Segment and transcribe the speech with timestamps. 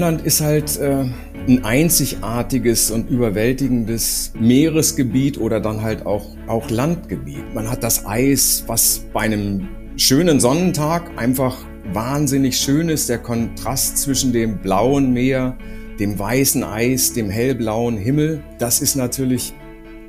[0.00, 1.04] Grönland ist halt äh,
[1.46, 7.52] ein einzigartiges und überwältigendes Meeresgebiet oder dann halt auch, auch Landgebiet.
[7.52, 11.58] Man hat das Eis, was bei einem schönen Sonnentag einfach
[11.92, 13.10] wahnsinnig schön ist.
[13.10, 15.58] Der Kontrast zwischen dem blauen Meer,
[15.98, 19.52] dem weißen Eis, dem hellblauen Himmel, das ist natürlich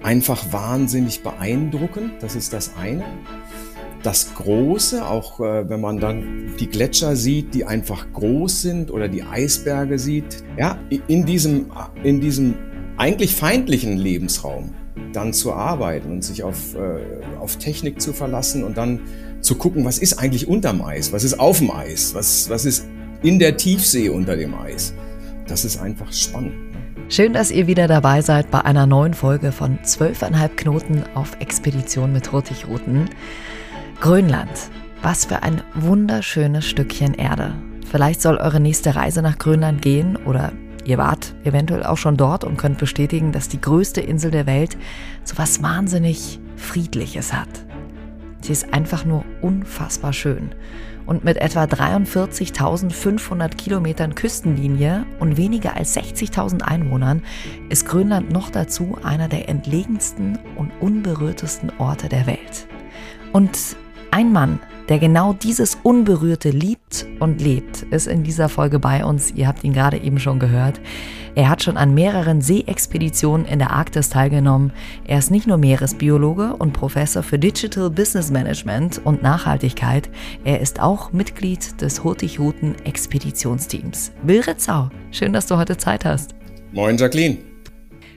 [0.01, 2.13] einfach wahnsinnig beeindruckend.
[2.21, 3.03] Das ist das eine
[4.03, 9.07] das Große, auch äh, wenn man dann die Gletscher sieht, die einfach groß sind oder
[9.07, 11.67] die Eisberge sieht, ja, in diesem,
[12.03, 12.55] in diesem
[12.97, 14.73] eigentlich feindlichen Lebensraum
[15.13, 16.99] dann zu arbeiten und sich auf, äh,
[17.39, 18.99] auf Technik zu verlassen und dann
[19.41, 22.87] zu gucken, was ist eigentlich unterm Eis, was ist auf dem Eis, was, was ist
[23.23, 24.93] in der Tiefsee unter dem Eis.
[25.47, 26.53] Das ist einfach spannend.
[27.09, 32.13] Schön, dass ihr wieder dabei seid bei einer neuen Folge von 12,5 Knoten auf Expedition
[32.13, 33.09] mit Hurtigruten.
[34.01, 34.49] Grönland.
[35.03, 37.53] Was für ein wunderschönes Stückchen Erde.
[37.87, 40.53] Vielleicht soll eure nächste Reise nach Grönland gehen oder
[40.85, 44.75] ihr wart eventuell auch schon dort und könnt bestätigen, dass die größte Insel der Welt
[45.23, 47.47] so was wahnsinnig Friedliches hat.
[48.41, 50.55] Sie ist einfach nur unfassbar schön.
[51.05, 57.21] Und mit etwa 43.500 Kilometern Küstenlinie und weniger als 60.000 Einwohnern
[57.69, 62.65] ist Grönland noch dazu einer der entlegensten und unberührtesten Orte der Welt.
[63.31, 63.75] Und
[64.11, 64.59] ein Mann,
[64.89, 69.31] der genau dieses Unberührte liebt und lebt, ist in dieser Folge bei uns.
[69.31, 70.81] Ihr habt ihn gerade eben schon gehört.
[71.33, 74.73] Er hat schon an mehreren Seeexpeditionen in der Arktis teilgenommen.
[75.05, 80.09] Er ist nicht nur Meeresbiologe und Professor für Digital Business Management und Nachhaltigkeit,
[80.43, 84.11] er ist auch Mitglied des Hurtigruten Expeditionsteams.
[84.23, 86.35] Will Ritzau, schön, dass du heute Zeit hast.
[86.73, 87.37] Moin, Jacqueline.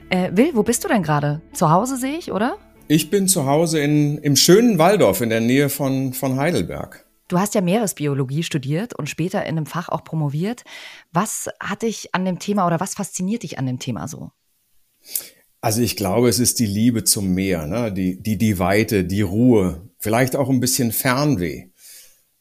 [0.09, 1.41] Äh, Will, wo bist du denn gerade?
[1.53, 2.57] Zu Hause sehe ich, oder?
[2.87, 7.03] Ich bin zu Hause in, im schönen Waldorf in der Nähe von, von Heidelberg.
[7.27, 10.63] Du hast ja Meeresbiologie studiert und später in einem Fach auch promoviert.
[11.11, 14.29] Was hat dich an dem Thema oder was fasziniert dich an dem Thema so?
[15.61, 17.91] Also ich glaube, es ist die Liebe zum Meer, ne?
[17.91, 21.69] die, die, die Weite, die Ruhe, vielleicht auch ein bisschen Fernweh.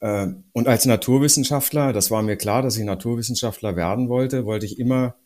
[0.00, 4.78] Äh, und als Naturwissenschaftler, das war mir klar, dass ich Naturwissenschaftler werden wollte, wollte ich
[4.78, 5.16] immer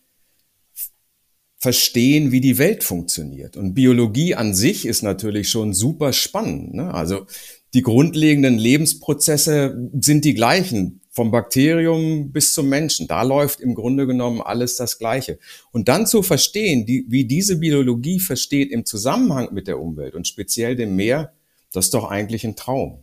[1.59, 3.57] verstehen, wie die Welt funktioniert.
[3.57, 6.75] Und Biologie an sich ist natürlich schon super spannend.
[6.75, 6.95] Ne?
[6.95, 7.27] Also
[7.75, 13.09] die grundlegenden Lebensprozesse sind die gleichen, vom Bakterium bis zum Menschen.
[13.09, 15.41] Da läuft im Grunde genommen alles das Gleiche.
[15.73, 20.29] Und dann zu verstehen, die, wie diese Biologie versteht im Zusammenhang mit der Umwelt und
[20.29, 21.33] speziell dem Meer,
[21.73, 23.03] das ist doch eigentlich ein Traum.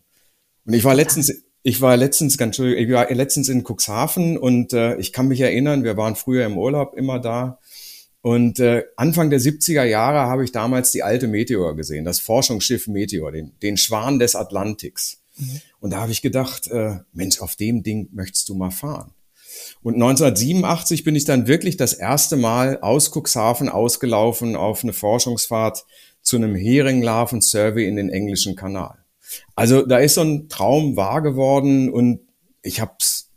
[0.66, 4.96] Und ich war letztens, ich war letztens ganz, ich war letztens in Cuxhaven und äh,
[4.96, 7.60] ich kann mich erinnern, wir waren früher im Urlaub immer da
[8.26, 12.88] und äh, Anfang der 70er Jahre habe ich damals die alte Meteor gesehen, das Forschungsschiff
[12.88, 15.22] Meteor, den, den Schwan des Atlantiks.
[15.38, 15.62] Mhm.
[15.80, 19.14] Und da habe ich gedacht, äh, Mensch, auf dem Ding möchtest du mal fahren.
[19.84, 25.86] Und 1987 bin ich dann wirklich das erste Mal aus Cuxhaven ausgelaufen auf eine Forschungsfahrt
[26.24, 29.06] zu einem Heringlarven-Survey in den englischen Kanal.
[29.54, 32.22] Also da ist so ein Traum wahr geworden und
[32.64, 33.30] ich habe es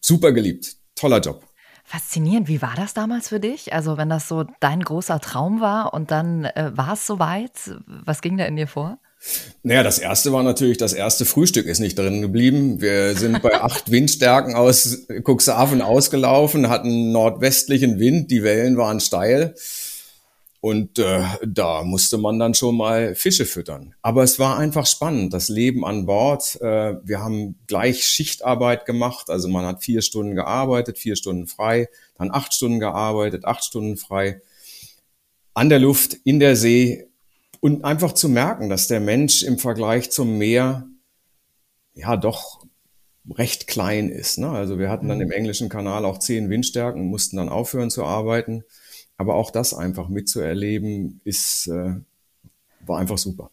[0.00, 0.76] super geliebt.
[0.96, 1.46] Toller Job.
[1.94, 2.48] Faszinierend.
[2.48, 3.72] Wie war das damals für dich?
[3.72, 7.52] Also, wenn das so dein großer Traum war und dann äh, war es soweit,
[7.86, 8.98] was ging da in dir vor?
[9.62, 12.80] Naja, das erste war natürlich, das erste Frühstück ist nicht drin geblieben.
[12.80, 19.54] Wir sind bei acht Windstärken aus Cuxhaven ausgelaufen, hatten nordwestlichen Wind, die Wellen waren steil.
[20.64, 23.94] Und äh, da musste man dann schon mal Fische füttern.
[24.00, 26.58] Aber es war einfach spannend, das Leben an Bord.
[26.62, 31.90] Äh, wir haben gleich Schichtarbeit gemacht, also man hat vier Stunden gearbeitet, vier Stunden frei,
[32.16, 34.40] dann acht Stunden gearbeitet, acht Stunden frei.
[35.52, 37.08] An der Luft, in der See
[37.60, 40.88] und einfach zu merken, dass der Mensch im Vergleich zum Meer
[41.92, 42.64] ja doch
[43.30, 44.38] recht klein ist.
[44.38, 44.48] Ne?
[44.48, 45.24] Also wir hatten dann mhm.
[45.24, 48.64] im englischen Kanal auch zehn Windstärken, mussten dann aufhören zu arbeiten.
[49.16, 51.94] Aber auch das einfach mitzuerleben, ist, äh,
[52.80, 53.50] war einfach super.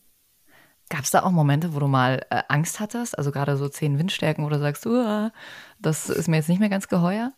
[0.89, 3.17] Gab es da auch Momente, wo du mal äh, Angst hattest?
[3.17, 4.85] Also gerade so zehn Windstärken, wo du sagst,
[5.79, 7.31] das ist mir jetzt nicht mehr ganz geheuer?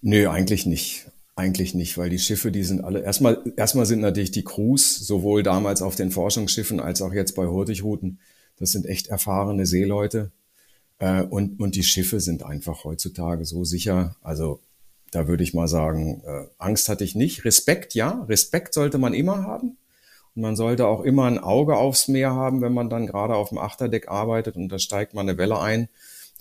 [0.00, 1.10] Nö, eigentlich nicht.
[1.36, 5.42] Eigentlich nicht, weil die Schiffe, die sind alle, erstmal, erstmal sind natürlich die Crews, sowohl
[5.42, 8.20] damals auf den Forschungsschiffen als auch jetzt bei Hurtigruten,
[8.56, 10.30] das sind echt erfahrene Seeleute.
[10.98, 14.16] Äh, und, und die Schiffe sind einfach heutzutage so sicher.
[14.22, 14.60] Also
[15.14, 17.44] da würde ich mal sagen, äh, Angst hatte ich nicht.
[17.44, 18.24] Respekt, ja.
[18.28, 19.76] Respekt sollte man immer haben.
[20.34, 23.50] Und man sollte auch immer ein Auge aufs Meer haben, wenn man dann gerade auf
[23.50, 25.88] dem Achterdeck arbeitet und da steigt man eine Welle ein.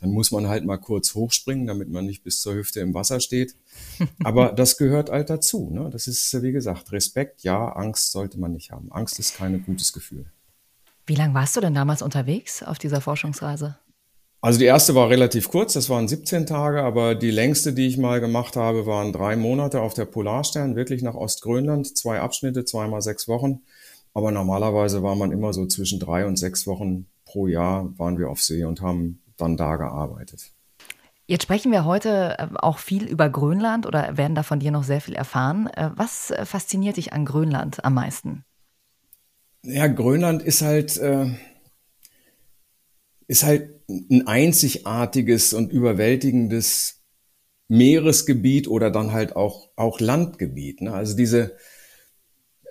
[0.02, 3.20] Dann muss man halt mal kurz hochspringen, damit man nicht bis zur Hüfte im Wasser
[3.20, 3.56] steht.
[4.24, 5.70] Aber das gehört halt dazu.
[5.72, 5.90] Ne?
[5.92, 8.92] Das ist, wie gesagt, Respekt, ja, Angst sollte man nicht haben.
[8.92, 10.26] Angst ist kein gutes Gefühl.
[11.06, 13.78] Wie lange warst du denn damals unterwegs auf dieser Forschungsreise?
[14.44, 17.98] Also die erste war relativ kurz, das waren 17 Tage, aber die längste, die ich
[17.98, 23.02] mal gemacht habe, waren drei Monate auf der Polarstern, wirklich nach Ostgrönland, zwei Abschnitte, zweimal
[23.02, 23.62] sechs Wochen.
[24.14, 28.30] Aber normalerweise war man immer so zwischen drei und sechs Wochen pro Jahr waren wir
[28.30, 30.52] auf See und haben dann da gearbeitet.
[31.26, 34.84] Jetzt sprechen wir heute äh, auch viel über Grönland oder werden da von dir noch
[34.84, 35.68] sehr viel erfahren.
[35.68, 38.44] Äh, was äh, fasziniert dich an Grönland am meisten?
[39.64, 41.00] Ja, Grönland ist halt,
[43.28, 47.04] ist halt ein einzigartiges und überwältigendes
[47.68, 50.82] Meeresgebiet oder dann halt auch, auch Landgebiet.
[50.82, 50.94] Ne?
[50.94, 51.56] Also diese,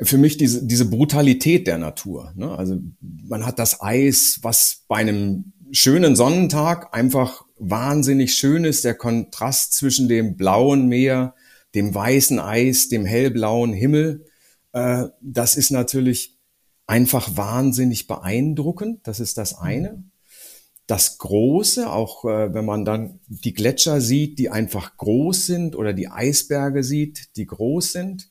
[0.01, 2.33] für mich diese, diese Brutalität der Natur.
[2.37, 2.57] Ne?
[2.57, 8.95] Also man hat das Eis, was bei einem schönen Sonnentag einfach wahnsinnig schön ist, der
[8.95, 11.35] Kontrast zwischen dem blauen Meer,
[11.75, 14.27] dem weißen Eis, dem hellblauen Himmel.
[14.73, 16.39] Äh, das ist natürlich
[16.87, 19.01] einfach wahnsinnig beeindruckend.
[19.05, 20.05] Das ist das eine
[20.87, 25.93] das Große, auch äh, wenn man dann die Gletscher sieht, die einfach groß sind oder
[25.93, 28.29] die Eisberge sieht, die groß sind.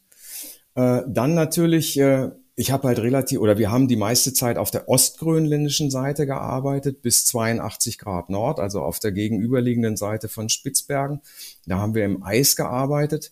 [0.75, 4.69] Äh, dann natürlich, äh, ich habe halt relativ, oder wir haben die meiste Zeit auf
[4.69, 11.21] der ostgrönländischen Seite gearbeitet, bis 82 Grad Nord, also auf der gegenüberliegenden Seite von Spitzbergen.
[11.65, 13.31] Da haben wir im Eis gearbeitet.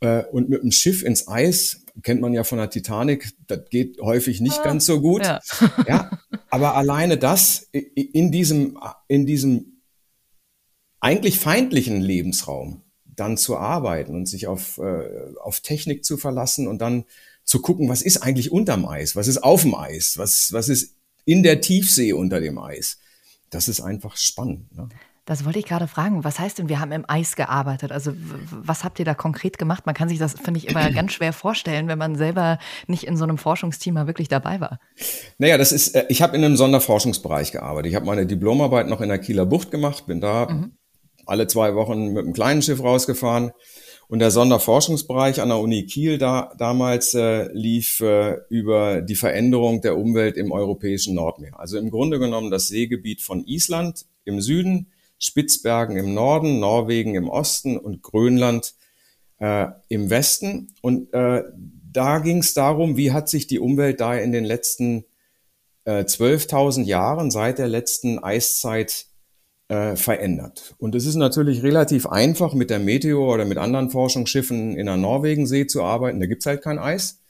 [0.00, 4.00] Äh, und mit dem Schiff ins Eis kennt man ja von der Titanic, das geht
[4.00, 5.22] häufig nicht ah, ganz so gut.
[5.24, 5.40] Ja.
[5.86, 6.10] ja,
[6.50, 9.82] aber alleine das in diesem, in diesem
[11.00, 16.80] eigentlich feindlichen Lebensraum dann zu arbeiten und sich auf, äh, auf Technik zu verlassen und
[16.80, 17.04] dann
[17.44, 20.96] zu gucken, was ist eigentlich unterm Eis, was ist auf dem Eis, was, was ist
[21.24, 22.98] in der Tiefsee unter dem Eis.
[23.50, 24.74] Das ist einfach spannend.
[24.74, 24.88] Ne?
[25.26, 26.22] Das wollte ich gerade fragen.
[26.22, 27.92] Was heißt denn, wir haben im Eis gearbeitet?
[27.92, 28.12] Also
[28.50, 29.86] was habt ihr da konkret gemacht?
[29.86, 33.16] Man kann sich das, finde ich, immer ganz schwer vorstellen, wenn man selber nicht in
[33.16, 34.78] so einem Forschungsteam mal wirklich dabei war.
[35.38, 37.90] Naja, das ist, äh, ich habe in einem Sonderforschungsbereich gearbeitet.
[37.90, 40.72] Ich habe meine Diplomarbeit noch in der Kieler Bucht gemacht, bin da mhm.
[41.24, 43.52] alle zwei Wochen mit einem kleinen Schiff rausgefahren.
[44.06, 49.80] Und der Sonderforschungsbereich an der Uni Kiel da, damals äh, lief äh, über die Veränderung
[49.80, 51.58] der Umwelt im europäischen Nordmeer.
[51.58, 54.88] Also im Grunde genommen das Seegebiet von Island im Süden
[55.24, 58.74] Spitzbergen im Norden, Norwegen im Osten und Grönland
[59.38, 60.74] äh, im Westen.
[60.82, 61.44] Und äh,
[61.92, 65.04] da ging es darum, wie hat sich die Umwelt da in den letzten
[65.84, 69.06] äh, 12.000 Jahren seit der letzten Eiszeit
[69.68, 70.74] äh, verändert.
[70.78, 74.96] Und es ist natürlich relativ einfach, mit der Meteor oder mit anderen Forschungsschiffen in der
[74.96, 76.20] Norwegensee zu arbeiten.
[76.20, 77.22] Da gibt's halt kein Eis.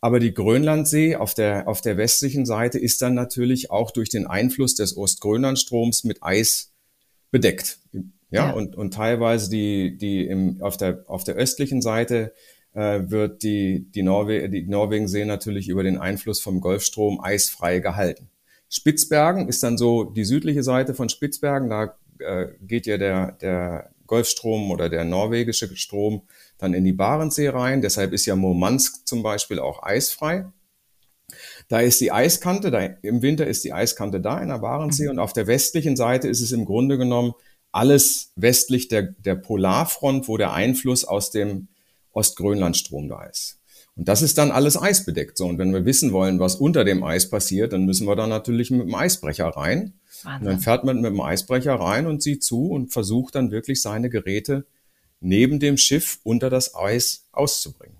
[0.00, 4.26] Aber die Grönlandsee auf der, auf der westlichen Seite ist dann natürlich auch durch den
[4.26, 6.71] Einfluss des Ostgrönlandstroms mit Eis
[7.32, 7.78] bedeckt.
[7.92, 8.00] Ja,
[8.30, 8.50] ja.
[8.52, 12.32] Und, und teilweise die, die im, auf, der, auf der östlichen Seite
[12.74, 18.30] äh, wird die, die, Norwe die Norwegensee natürlich über den Einfluss vom Golfstrom eisfrei gehalten.
[18.68, 21.68] Spitzbergen ist dann so die südliche Seite von Spitzbergen.
[21.68, 26.22] Da äh, geht ja der, der Golfstrom oder der norwegische Strom
[26.58, 27.82] dann in die Barentssee rein.
[27.82, 30.46] Deshalb ist ja Murmansk zum Beispiel auch eisfrei.
[31.72, 35.12] Da ist die Eiskante, da, im Winter ist die Eiskante da in der Barentssee mhm.
[35.12, 37.32] und auf der westlichen Seite ist es im Grunde genommen
[37.70, 41.68] alles westlich der, der Polarfront, wo der Einfluss aus dem
[42.10, 43.58] Ostgrönlandstrom da ist.
[43.96, 45.38] Und das ist dann alles eisbedeckt.
[45.38, 48.26] So, und wenn wir wissen wollen, was unter dem Eis passiert, dann müssen wir da
[48.26, 49.94] natürlich mit dem Eisbrecher rein.
[50.24, 50.40] Wahnsinn.
[50.40, 53.80] Und dann fährt man mit dem Eisbrecher rein und sieht zu und versucht dann wirklich
[53.80, 54.66] seine Geräte
[55.20, 57.96] neben dem Schiff unter das Eis auszubringen.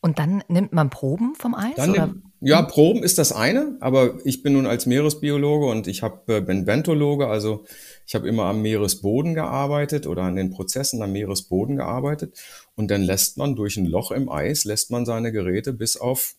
[0.00, 1.74] Und dann nimmt man Proben vom Eis?
[1.74, 2.06] Dann oder?
[2.06, 6.28] Nimmt, ja, Proben ist das eine, aber ich bin nun als Meeresbiologe und ich hab,
[6.30, 7.64] äh, bin Bentologe, also
[8.06, 12.40] ich habe immer am Meeresboden gearbeitet oder an den Prozessen am Meeresboden gearbeitet
[12.76, 16.34] und dann lässt man durch ein Loch im Eis, lässt man seine Geräte bis auf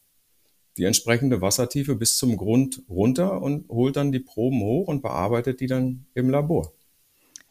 [0.78, 5.60] die entsprechende Wassertiefe bis zum Grund runter und holt dann die Proben hoch und bearbeitet
[5.60, 6.74] die dann im Labor.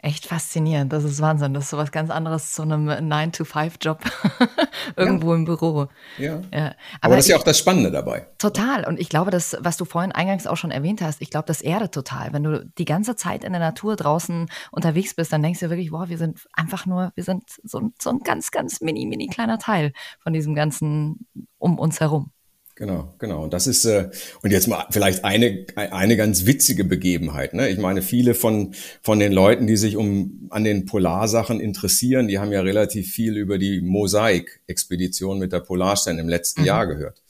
[0.03, 0.93] Echt faszinierend.
[0.93, 1.53] Das ist Wahnsinn.
[1.53, 4.01] Das ist so was ganz anderes zu einem 9-to-5-Job
[4.97, 5.37] irgendwo ja.
[5.37, 5.89] im Büro.
[6.17, 6.41] Ja.
[6.53, 6.67] ja.
[6.67, 8.27] Aber, Aber, das ist ja auch das Spannende dabei.
[8.39, 8.87] Total.
[8.87, 11.61] Und ich glaube, das, was du vorhin eingangs auch schon erwähnt hast, ich glaube, das
[11.61, 12.33] erdet total.
[12.33, 15.93] Wenn du die ganze Zeit in der Natur draußen unterwegs bist, dann denkst du wirklich,
[15.93, 19.59] wow, wir sind einfach nur, wir sind so, so ein ganz, ganz mini, mini kleiner
[19.59, 21.27] Teil von diesem ganzen
[21.59, 22.33] um uns herum.
[22.81, 23.45] Genau, genau.
[23.45, 24.09] Und das ist äh,
[24.41, 27.53] und jetzt mal vielleicht eine eine ganz witzige Begebenheit.
[27.53, 27.69] Ne?
[27.69, 32.39] Ich meine, viele von von den Leuten, die sich um an den Polarsachen interessieren, die
[32.39, 36.69] haben ja relativ viel über die Mosaik-Expedition mit der Polarstern im letzten mhm.
[36.69, 37.21] Jahr gehört.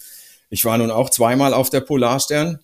[0.50, 2.60] Ich war nun auch zweimal auf der Polarstern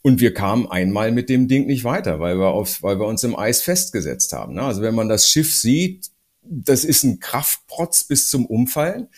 [0.00, 3.24] und wir kamen einmal mit dem Ding nicht weiter, weil wir auf, weil wir uns
[3.24, 4.54] im Eis festgesetzt haben.
[4.54, 4.62] Ne?
[4.62, 6.08] Also wenn man das Schiff sieht,
[6.40, 9.08] das ist ein Kraftprotz bis zum Umfallen.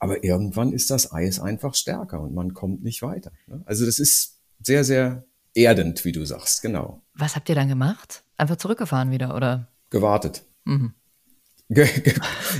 [0.00, 3.32] Aber irgendwann ist das Eis einfach stärker und man kommt nicht weiter.
[3.46, 3.62] Ne?
[3.66, 7.02] Also das ist sehr, sehr erdend, wie du sagst, genau.
[7.14, 8.24] Was habt ihr dann gemacht?
[8.36, 9.68] Einfach zurückgefahren wieder, oder?
[9.90, 10.42] Gewartet.
[10.64, 10.94] Mhm.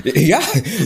[0.04, 0.38] ja.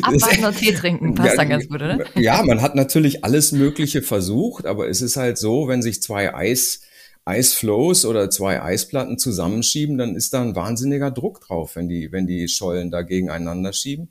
[0.03, 1.99] Abwarten und Tee trinken, passt ja, dann ganz gut, oder?
[2.15, 6.35] Ja, man hat natürlich alles Mögliche versucht, aber es ist halt so, wenn sich zwei
[6.35, 6.83] Eis,
[7.25, 12.27] Eisflows oder zwei Eisplatten zusammenschieben, dann ist da ein wahnsinniger Druck drauf, wenn die, wenn
[12.27, 14.09] die Schollen da gegeneinander schieben.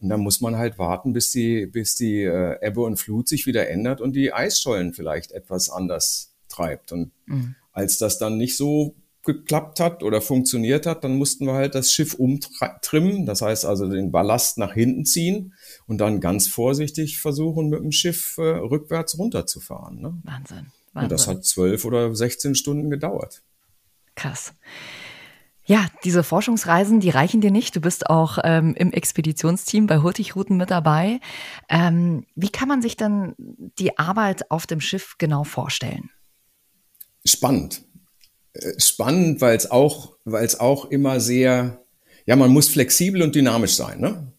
[0.00, 3.46] Und dann muss man halt warten, bis die, bis die äh, Ebbe und Flut sich
[3.46, 6.92] wieder ändert und die Eisschollen vielleicht etwas anders treibt.
[6.92, 7.56] Und mhm.
[7.72, 11.92] als das dann nicht so geklappt hat oder funktioniert hat, dann mussten wir halt das
[11.92, 15.52] Schiff umtrimmen, das heißt also den Ballast nach hinten ziehen
[15.86, 20.00] und dann ganz vorsichtig versuchen, mit dem Schiff äh, rückwärts runterzufahren.
[20.00, 20.18] Ne?
[20.22, 21.02] Wahnsinn, Wahnsinn.
[21.02, 23.42] Und das hat zwölf oder sechzehn Stunden gedauert.
[24.14, 24.54] Krass.
[25.68, 27.76] Ja, diese Forschungsreisen, die reichen dir nicht.
[27.76, 31.20] Du bist auch ähm, im Expeditionsteam bei Hurtigruten mit dabei.
[31.68, 36.08] Ähm, wie kann man sich denn die Arbeit auf dem Schiff genau vorstellen?
[37.22, 37.82] Spannend.
[38.54, 41.84] Äh, spannend, weil es auch, weil es auch immer sehr,
[42.24, 44.00] ja, man muss flexibel und dynamisch sein.
[44.00, 44.32] Ne?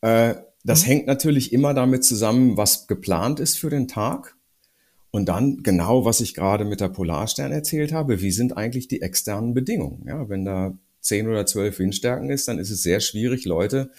[0.00, 0.86] Äh, das mhm.
[0.86, 4.36] hängt natürlich immer damit zusammen, was geplant ist für den Tag.
[5.14, 9.00] Und dann genau, was ich gerade mit der Polarstern erzählt habe, wie sind eigentlich die
[9.00, 10.02] externen Bedingungen?
[10.08, 13.92] Ja, wenn da zehn oder zwölf Windstärken ist, dann ist es sehr schwierig, Leute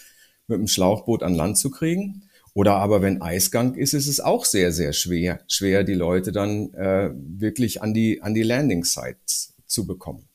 [0.46, 2.24] mit dem Schlauchboot an Land zu kriegen.
[2.52, 6.74] Oder aber wenn Eisgang ist, ist es auch sehr, sehr schwer, schwer die Leute dann
[6.74, 10.28] äh, wirklich an die, an die Landing Sites zu bekommen.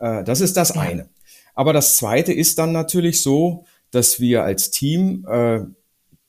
[0.00, 1.08] Äh, das ist das eine.
[1.54, 5.60] Aber das zweite ist dann natürlich so, dass wir als Team, äh,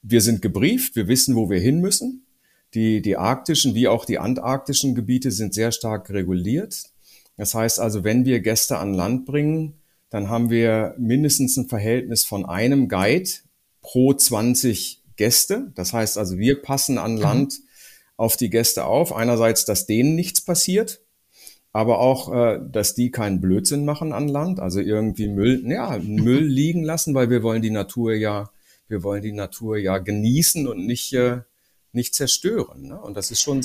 [0.04, 2.28] wir sind gebrieft, wir wissen, wo wir hin müssen.
[2.74, 6.84] Die, die arktischen wie auch die antarktischen Gebiete sind sehr stark reguliert.
[7.36, 12.24] Das heißt also, wenn wir Gäste an Land bringen, dann haben wir mindestens ein Verhältnis
[12.26, 13.30] von einem Guide
[13.82, 15.72] pro 20 Gäste.
[15.76, 17.22] Das heißt also, wir passen an mhm.
[17.22, 17.60] Land
[18.18, 19.16] auf die Gäste auf.
[19.16, 21.02] Einerseits, dass denen nichts passiert,
[21.72, 26.44] aber auch, äh, dass die keinen Blödsinn machen an Land, also irgendwie Müll, ja, Müll
[26.44, 28.50] liegen lassen, weil wir wollen die Natur ja,
[28.88, 31.42] wir wollen die Natur ja genießen und nicht, äh,
[31.92, 32.84] nicht zerstören.
[32.84, 33.00] Ne?
[33.00, 33.62] Und das ist schon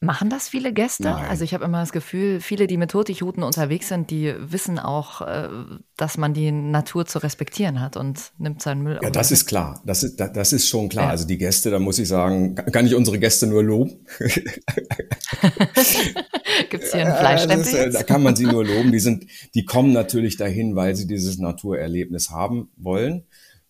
[0.00, 1.04] Machen das viele Gäste?
[1.04, 1.24] Nein.
[1.24, 5.22] Also ich habe immer das Gefühl, viele, die mit Hurtigruten unterwegs sind, die wissen auch,
[5.22, 5.48] äh,
[5.96, 9.00] dass man die Natur zu respektieren hat und nimmt seinen Müll.
[9.02, 9.82] Ja, das ist klar.
[9.86, 11.06] Das ist, das ist schon klar.
[11.06, 11.10] Ja.
[11.12, 14.04] Also die Gäste, da muss ich sagen, kann ich unsere Gäste nur loben.
[16.68, 17.72] Gibt es hier einen Fleischstempel?
[17.72, 18.92] Ja, da kann man sie nur loben.
[18.92, 23.24] Die sind, die kommen natürlich dahin, weil sie dieses Naturerlebnis haben wollen.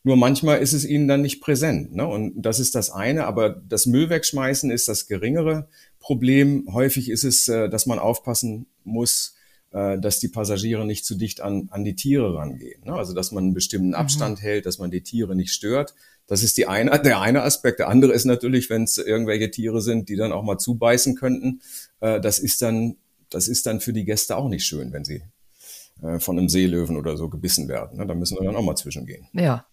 [0.07, 1.93] Nur manchmal ist es ihnen dann nicht präsent.
[1.97, 2.07] Ne?
[2.07, 5.69] Und das ist das eine, aber das Müll wegschmeißen ist das geringere.
[5.99, 6.69] Problem.
[6.73, 9.35] Häufig ist es, äh, dass man aufpassen muss,
[9.73, 12.85] äh, dass die Passagiere nicht zu dicht an, an die Tiere rangehen.
[12.85, 12.93] Ne?
[12.93, 13.95] Also dass man einen bestimmten mhm.
[13.95, 14.43] Abstand mhm.
[14.43, 15.97] hält, dass man die Tiere nicht stört.
[16.29, 17.81] Das ist die eine, der eine Aspekt.
[17.81, 21.63] Der andere ist natürlich, wenn es irgendwelche Tiere sind, die dann auch mal zubeißen könnten.
[21.99, 22.95] Äh, das ist dann,
[23.29, 25.25] das ist dann für die Gäste auch nicht schön, wenn sie
[26.19, 27.97] von einem Seelöwen oder so gebissen werden.
[27.97, 28.07] Ne?
[28.07, 29.29] Da müssen wir dann auch mal zwischengehen.
[29.33, 29.65] Ja,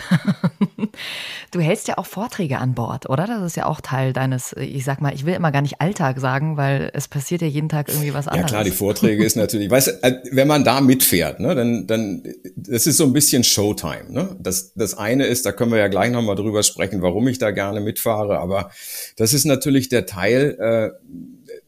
[1.50, 3.26] du hältst ja auch Vorträge an Bord, oder?
[3.26, 6.18] Das ist ja auch Teil deines, ich sag mal, ich will immer gar nicht Alltag
[6.18, 8.50] sagen, weil es passiert ja jeden Tag irgendwie was anderes.
[8.50, 11.86] Ja klar, die Vorträge ist natürlich, weißt du, äh, wenn man da mitfährt, ne, dann,
[11.86, 12.22] dann,
[12.56, 14.06] das ist so ein bisschen Showtime.
[14.08, 14.36] Ne?
[14.40, 17.50] Das, das eine ist, da können wir ja gleich nochmal drüber sprechen, warum ich da
[17.50, 18.70] gerne mitfahre, aber
[19.16, 20.90] das ist natürlich der Teil, äh,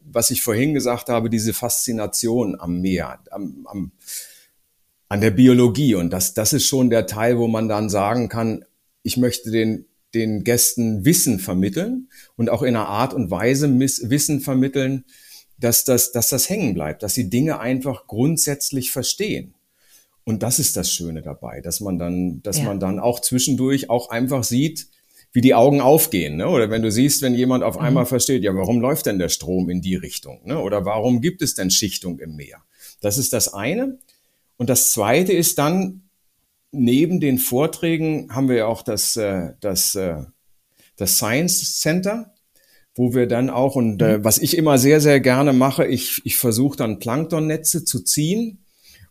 [0.03, 3.91] was ich vorhin gesagt habe, diese Faszination am Meer, am, am
[5.15, 5.95] an der Biologie.
[5.95, 8.65] Und das, das ist schon der Teil, wo man dann sagen kann,
[9.01, 14.41] ich möchte den, den Gästen Wissen vermitteln und auch in einer Art und Weise Wissen
[14.41, 15.05] vermitteln,
[15.57, 19.53] dass das, dass das hängen bleibt, dass sie Dinge einfach grundsätzlich verstehen.
[20.25, 22.65] Und das ist das Schöne dabei, dass man dann, dass ja.
[22.65, 24.87] man dann auch zwischendurch auch einfach sieht,
[25.31, 26.35] wie die Augen aufgehen.
[26.35, 26.49] Ne?
[26.49, 28.09] Oder wenn du siehst, wenn jemand auf einmal mhm.
[28.09, 30.41] versteht, ja, warum läuft denn der Strom in die Richtung?
[30.43, 30.59] Ne?
[30.59, 32.57] Oder warum gibt es denn Schichtung im Meer?
[32.99, 33.97] Das ist das eine.
[34.57, 36.09] Und das Zweite ist dann,
[36.71, 40.23] neben den Vorträgen haben wir auch das, äh, das, äh,
[40.97, 42.33] das Science Center,
[42.95, 44.23] wo wir dann auch, und äh, mhm.
[44.23, 48.59] was ich immer sehr, sehr gerne mache, ich, ich versuche dann Planktonnetze zu ziehen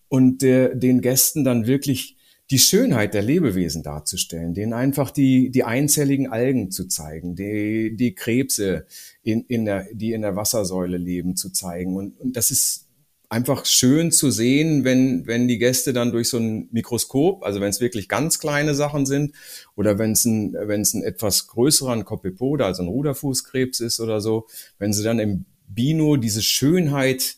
[0.09, 2.17] und den Gästen dann wirklich
[2.51, 8.15] die Schönheit der Lebewesen darzustellen, denen einfach die, die einzelligen Algen zu zeigen, die, die
[8.15, 8.87] Krebse,
[9.23, 11.97] in, in der, die in der Wassersäule leben, zu zeigen.
[11.97, 12.84] Und, und das ist
[13.29, 17.71] einfach schön zu sehen, wenn, wenn die Gäste dann durch so ein Mikroskop, also wenn
[17.71, 19.35] es wirklich ganz kleine Sachen sind
[19.77, 24.01] oder wenn es ein, wenn es ein etwas größerer ein Copepoda, also ein Ruderfußkrebs ist
[24.01, 24.47] oder so,
[24.79, 27.37] wenn sie dann im Bino diese Schönheit,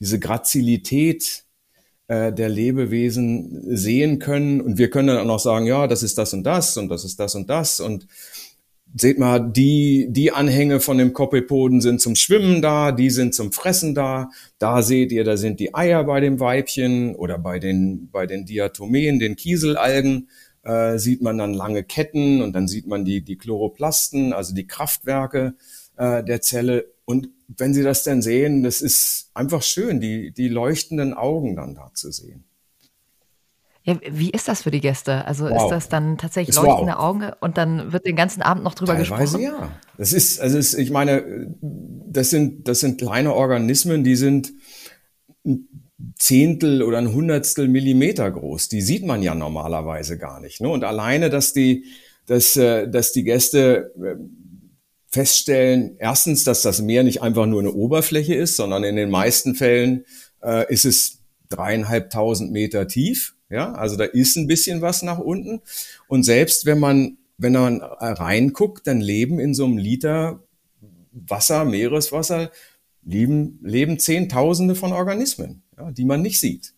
[0.00, 1.44] diese Grazilität
[2.08, 4.60] äh, der Lebewesen sehen können.
[4.60, 7.04] Und wir können dann auch noch sagen, ja, das ist das und das und das
[7.04, 7.80] ist das und das.
[7.80, 8.06] Und
[8.96, 13.52] seht mal, die, die Anhänge von dem Koppelpoden sind zum Schwimmen da, die sind zum
[13.52, 14.30] Fressen da.
[14.58, 18.46] Da seht ihr, da sind die Eier bei dem Weibchen oder bei den, bei den
[18.46, 20.28] Diatomeen, den Kieselalgen,
[20.62, 24.66] äh, sieht man dann lange Ketten und dann sieht man die, die Chloroplasten, also die
[24.66, 25.54] Kraftwerke
[25.96, 26.86] äh, der Zelle.
[27.04, 31.74] Und wenn Sie das dann sehen, das ist einfach schön, die, die leuchtenden Augen dann
[31.74, 32.44] da zu sehen.
[33.88, 35.24] Ja, wie ist das für die Gäste?
[35.24, 35.62] Also wow.
[35.62, 37.00] ist das dann tatsächlich ist leuchtende wow.
[37.00, 39.42] Augen und dann wird den ganzen Abend noch drüber Teilweise gesprochen?
[39.42, 39.70] ja.
[39.96, 44.52] Das ist, also ist, ich meine, das sind, das sind kleine Organismen, die sind
[45.46, 45.68] ein
[46.16, 48.68] Zehntel oder ein Hundertstel Millimeter groß.
[48.68, 50.60] Die sieht man ja normalerweise gar nicht.
[50.60, 50.68] Ne?
[50.68, 51.86] Und alleine, dass die,
[52.26, 54.16] dass, äh, dass die Gäste äh,
[55.10, 59.54] feststellen, erstens, dass das Meer nicht einfach nur eine Oberfläche ist, sondern in den meisten
[59.54, 60.04] Fällen
[60.42, 65.60] äh, ist es dreieinhalbtausend Meter tief ja, also da ist ein bisschen was nach unten.
[66.06, 70.42] Und selbst wenn man, wenn man reinguckt, dann leben in so einem Liter
[71.12, 72.50] Wasser, Meereswasser,
[73.02, 76.74] leben, leben Zehntausende von Organismen, ja, die man nicht sieht.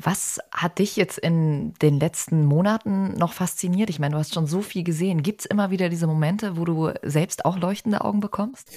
[0.00, 3.90] Was hat dich jetzt in den letzten Monaten noch fasziniert?
[3.90, 5.24] Ich meine, du hast schon so viel gesehen.
[5.24, 8.70] Gibt es immer wieder diese Momente, wo du selbst auch leuchtende Augen bekommst?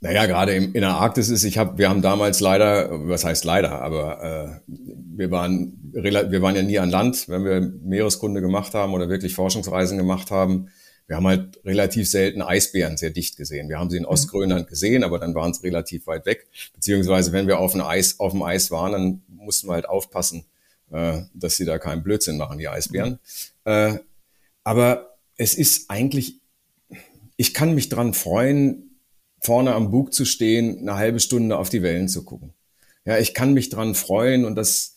[0.00, 3.44] Naja, gerade in, in der Arktis ist, ich habe, wir haben damals leider, was heißt
[3.44, 4.72] leider, aber äh,
[5.16, 9.34] wir waren, wir waren ja nie an Land, wenn wir Meereskunde gemacht haben oder wirklich
[9.34, 10.68] Forschungsreisen gemacht haben.
[11.08, 13.68] Wir haben halt relativ selten Eisbären sehr dicht gesehen.
[13.68, 14.10] Wir haben sie in mhm.
[14.10, 16.46] Ostgrönland gesehen, aber dann waren sie relativ weit weg.
[16.74, 20.44] Beziehungsweise wenn wir auf dem Eis, auf dem Eis waren, dann mussten wir halt aufpassen,
[20.92, 23.18] äh, dass sie da keinen Blödsinn machen, die Eisbären.
[23.64, 23.72] Mhm.
[23.72, 23.98] Äh,
[24.62, 26.40] aber es ist eigentlich,
[27.36, 28.87] ich kann mich dran freuen,
[29.40, 32.54] vorne am Bug zu stehen, eine halbe Stunde auf die Wellen zu gucken.
[33.04, 34.96] Ja, ich kann mich dran freuen und das,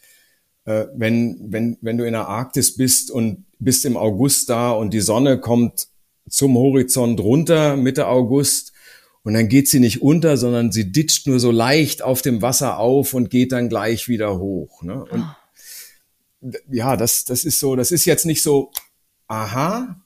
[0.65, 4.93] äh, wenn, wenn, wenn du in der Arktis bist und bist im August da und
[4.93, 5.87] die Sonne kommt
[6.29, 8.73] zum Horizont runter Mitte August
[9.23, 12.79] und dann geht sie nicht unter, sondern sie ditcht nur so leicht auf dem Wasser
[12.79, 14.81] auf und geht dann gleich wieder hoch.
[14.81, 15.05] Ne?
[15.05, 15.25] Und
[16.69, 18.71] ja, das, das ist so, das ist jetzt nicht so,
[19.27, 20.01] aha,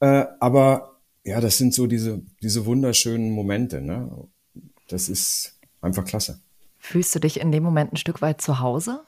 [0.00, 0.87] äh, aber
[1.28, 3.80] ja, das sind so diese, diese wunderschönen Momente.
[3.80, 4.10] Ne?
[4.88, 6.40] Das ist einfach klasse.
[6.78, 9.02] Fühlst du dich in dem Moment ein Stück weit zu Hause?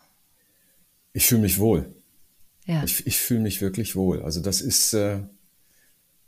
[1.13, 1.95] Ich fühle mich wohl.
[2.67, 2.85] Ja.
[2.85, 4.23] Ich, ich fühle mich wirklich wohl.
[4.23, 5.21] Also das ist, äh,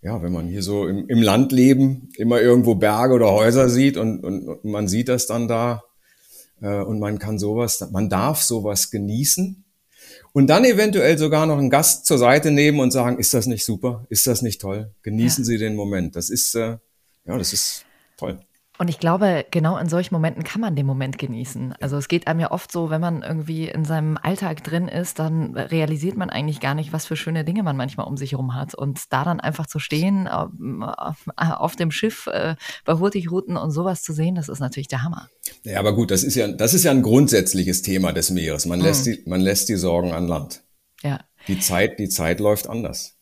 [0.01, 3.97] ja, wenn man hier so im, im Land leben, immer irgendwo Berge oder Häuser sieht
[3.97, 5.83] und, und, und man sieht das dann da
[6.63, 9.62] äh, und man kann sowas, man darf sowas genießen
[10.33, 13.64] und dann eventuell sogar noch einen Gast zur Seite nehmen und sagen, ist das nicht
[13.64, 14.07] super?
[14.09, 14.95] Ist das nicht toll?
[15.03, 15.47] Genießen ja.
[15.47, 16.16] Sie den Moment.
[16.16, 16.79] Das ist, äh,
[17.27, 17.85] ja, das ist
[18.16, 18.40] toll.
[18.83, 21.73] Und ich glaube, genau in solchen Momenten kann man den Moment genießen.
[21.79, 25.21] Also es geht einem ja oft so, wenn man irgendwie in seinem Alltag drin ist,
[25.21, 28.57] dann realisiert man eigentlich gar nicht, was für schöne Dinge man manchmal um sich herum
[28.57, 28.75] hat.
[28.75, 34.03] Und da dann einfach zu stehen, ähm, auf dem Schiff, äh, bei Hurtigruten und sowas
[34.03, 35.29] zu sehen, das ist natürlich der Hammer.
[35.62, 38.66] Ja, aber gut, das ist ja, das ist ja ein grundsätzliches Thema des Meeres.
[38.66, 39.12] Man lässt mhm.
[39.12, 40.64] die, man lässt die Sorgen an Land.
[41.05, 41.21] Ja.
[41.47, 43.16] Die Zeit, die Zeit läuft anders.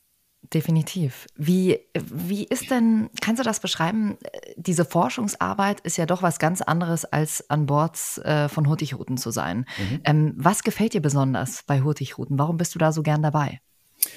[0.53, 1.27] Definitiv.
[1.37, 4.19] Wie, wie ist denn, kannst du das beschreiben?
[4.57, 9.31] Diese Forschungsarbeit ist ja doch was ganz anderes, als an Bord äh, von Hurtigruten zu
[9.31, 9.67] sein.
[9.79, 10.01] Mhm.
[10.05, 12.37] Ähm, was gefällt dir besonders bei Hurtigruten?
[12.37, 13.61] Warum bist du da so gern dabei?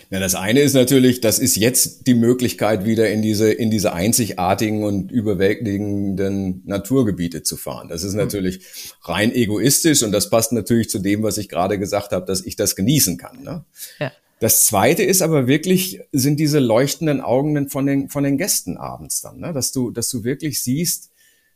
[0.09, 3.93] Na, das eine ist natürlich, das ist jetzt die Möglichkeit, wieder in diese, in diese
[3.93, 7.89] einzigartigen und überwältigenden Naturgebiete zu fahren.
[7.89, 8.19] Das ist mhm.
[8.19, 8.61] natürlich
[9.03, 12.55] rein egoistisch und das passt natürlich zu dem, was ich gerade gesagt habe, dass ich
[12.55, 13.43] das genießen kann.
[13.43, 13.65] Ne?
[13.99, 14.11] Ja.
[14.43, 19.21] Das zweite ist aber wirklich, sind diese leuchtenden Augen von den, von den Gästen abends
[19.21, 19.53] dann, ne?
[19.53, 21.13] dass du, dass du wirklich siehst,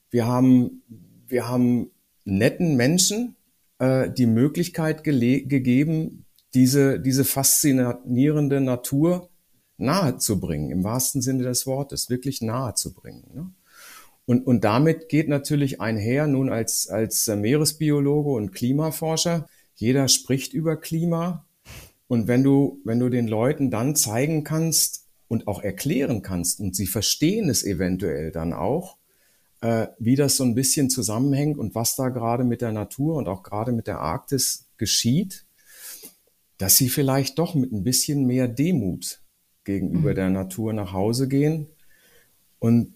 [0.10, 0.84] wir haben,
[1.28, 1.92] wir haben
[2.24, 3.36] netten Menschen
[3.80, 6.24] äh, die Möglichkeit gegeben,
[6.54, 9.32] diese, diese faszinierende Natur
[9.76, 13.30] nahe zu bringen, im wahrsten Sinne des Wortes, wirklich nahe zu bringen.
[13.34, 13.52] Ne?
[14.26, 19.46] Und, und damit geht natürlich einher, nun als, als Meeresbiologe und Klimaforscher,
[19.76, 21.47] jeder spricht über Klima,
[22.08, 26.76] und wenn du, wenn du den Leuten dann zeigen kannst und auch erklären kannst und
[26.76, 28.98] sie verstehen es eventuell dann auch,
[29.62, 33.28] äh, wie das so ein bisschen zusammenhängt und was da gerade mit der Natur und
[33.28, 35.46] auch gerade mit der Arktis geschieht,
[36.58, 39.22] dass sie vielleicht doch mit ein bisschen mehr Demut
[39.64, 40.16] gegenüber mhm.
[40.16, 41.68] der Natur nach Hause gehen.
[42.60, 42.94] Und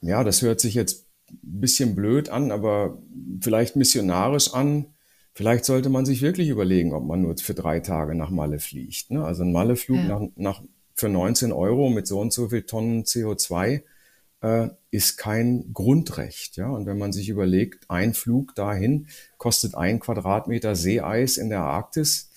[0.00, 3.00] ja, das hört sich jetzt ein bisschen blöd an, aber
[3.40, 4.86] vielleicht missionarisch an
[5.38, 9.12] Vielleicht sollte man sich wirklich überlegen, ob man nur für drei Tage nach Malle fliegt.
[9.12, 9.24] Ne?
[9.24, 10.18] Also ein Malleflug ja.
[10.18, 10.62] nach, nach,
[10.96, 13.82] für 19 Euro mit so und so viel Tonnen CO2
[14.40, 16.56] äh, ist kein Grundrecht.
[16.56, 16.70] Ja?
[16.70, 22.32] Und wenn man sich überlegt, ein Flug dahin kostet ein Quadratmeter Seeeis in der Arktis,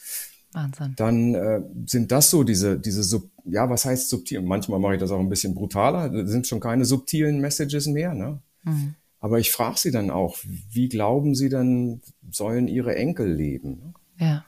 [0.54, 0.94] Wahnsinn.
[0.96, 4.44] Dann äh, sind das so diese, diese Sub, ja, was heißt subtil?
[4.44, 6.10] Manchmal mache ich das auch ein bisschen brutaler.
[6.10, 8.44] Das sind schon keine subtilen Messages mehr, ne?
[8.62, 8.94] Mhm.
[9.22, 13.94] Aber ich frage sie dann auch, wie glauben sie dann, sollen ihre Enkel leben?
[14.20, 14.46] Ja.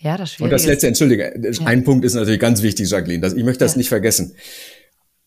[0.00, 1.66] Ja, das Schwierige Und das letzte, entschuldige, ja.
[1.66, 3.20] ein Punkt ist natürlich ganz wichtig, Jacqueline.
[3.20, 3.78] Das, ich möchte das ja.
[3.78, 4.34] nicht vergessen.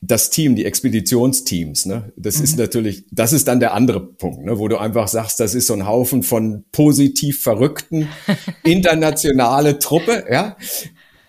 [0.01, 2.43] Das Team, die Expeditionsteams, ne, das mhm.
[2.43, 5.67] ist natürlich, das ist dann der andere Punkt, ne, wo du einfach sagst, das ist
[5.67, 8.09] so ein Haufen von positiv verrückten,
[8.63, 10.57] internationale Truppe, ja.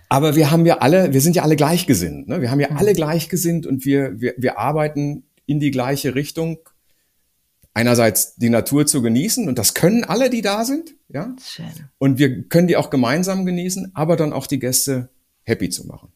[0.09, 2.41] Aber wir haben ja alle, wir sind ja alle gleichgesinnt, ne?
[2.41, 2.79] Wir haben ja mhm.
[2.79, 6.59] alle gleichgesinnt und wir, wir, wir arbeiten in die gleiche Richtung
[7.77, 11.37] einerseits die Natur zu genießen und das können alle, die da sind, ja.
[11.45, 11.67] Schön.
[11.99, 15.11] Und wir können die auch gemeinsam genießen, aber dann auch die Gäste
[15.43, 16.09] happy zu machen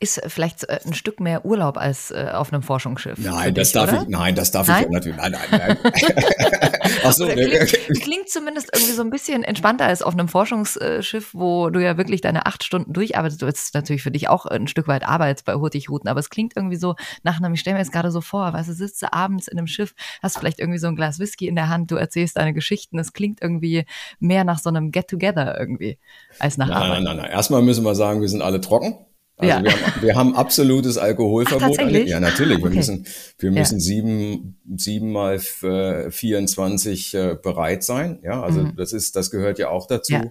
[0.00, 3.18] ist vielleicht äh, ein Stück mehr Urlaub als äh, auf einem Forschungsschiff.
[3.18, 4.02] Nein, das dich, darf oder?
[4.02, 4.84] ich, nein, das darf nein?
[4.84, 5.78] ich natürlich, nein, nein, nein.
[7.04, 11.68] Ach so, klingt, klingt, zumindest irgendwie so ein bisschen entspannter als auf einem Forschungsschiff, wo
[11.68, 13.42] du ja wirklich deine acht Stunden durcharbeitest.
[13.42, 16.56] Du ist natürlich für dich auch ein Stück weit Arbeit bei Hurtigruten, aber es klingt
[16.56, 19.12] irgendwie so nach einem, ich stelle mir jetzt gerade so vor, weißt du, sitzt du
[19.12, 21.96] abends in einem Schiff, hast vielleicht irgendwie so ein Glas Whisky in der Hand, du
[21.96, 23.84] erzählst deine Geschichten, es klingt irgendwie
[24.18, 25.98] mehr nach so einem Get-Together irgendwie
[26.38, 26.90] als nach nein, Arbeit.
[26.90, 28.94] Nein, nein, nein, erstmal müssen wir sagen, wir sind alle trocken.
[29.40, 29.62] Also ja.
[29.62, 31.78] wir, haben, wir haben absolutes Alkoholverbot.
[31.80, 32.58] Ach, ja, natürlich.
[32.58, 32.70] Okay.
[32.70, 33.06] Wir müssen,
[33.38, 33.80] wir müssen ja.
[33.80, 38.18] sieben, sieben mal 24 äh, bereit sein.
[38.22, 38.76] Ja, also mhm.
[38.76, 40.12] das ist, das gehört ja auch dazu.
[40.12, 40.24] Ja.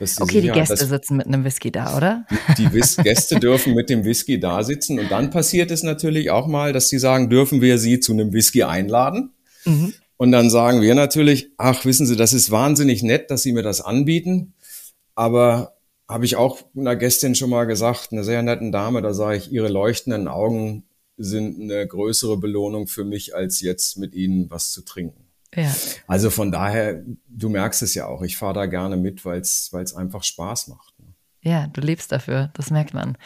[0.00, 2.26] Die okay, die Gäste sitzen mit einem Whisky da, oder?
[2.58, 4.98] Die, die Gäste dürfen mit dem Whisky da sitzen.
[4.98, 8.32] Und dann passiert es natürlich auch mal, dass sie sagen, dürfen wir sie zu einem
[8.32, 9.32] Whisky einladen?
[9.64, 9.94] Mhm.
[10.16, 13.62] Und dann sagen wir natürlich, ach, wissen Sie, das ist wahnsinnig nett, dass Sie mir
[13.62, 14.54] das anbieten.
[15.14, 15.75] Aber
[16.08, 19.50] habe ich auch einer Gästin schon mal gesagt, einer sehr netten Dame, da sage ich,
[19.50, 20.84] ihre leuchtenden Augen
[21.16, 25.24] sind eine größere Belohnung für mich, als jetzt mit ihnen was zu trinken.
[25.54, 25.74] Ja.
[26.06, 29.72] Also von daher, du merkst es ja auch, ich fahre da gerne mit, weil es
[29.96, 30.94] einfach Spaß macht.
[31.46, 33.16] Ja, du lebst dafür, das merkt man.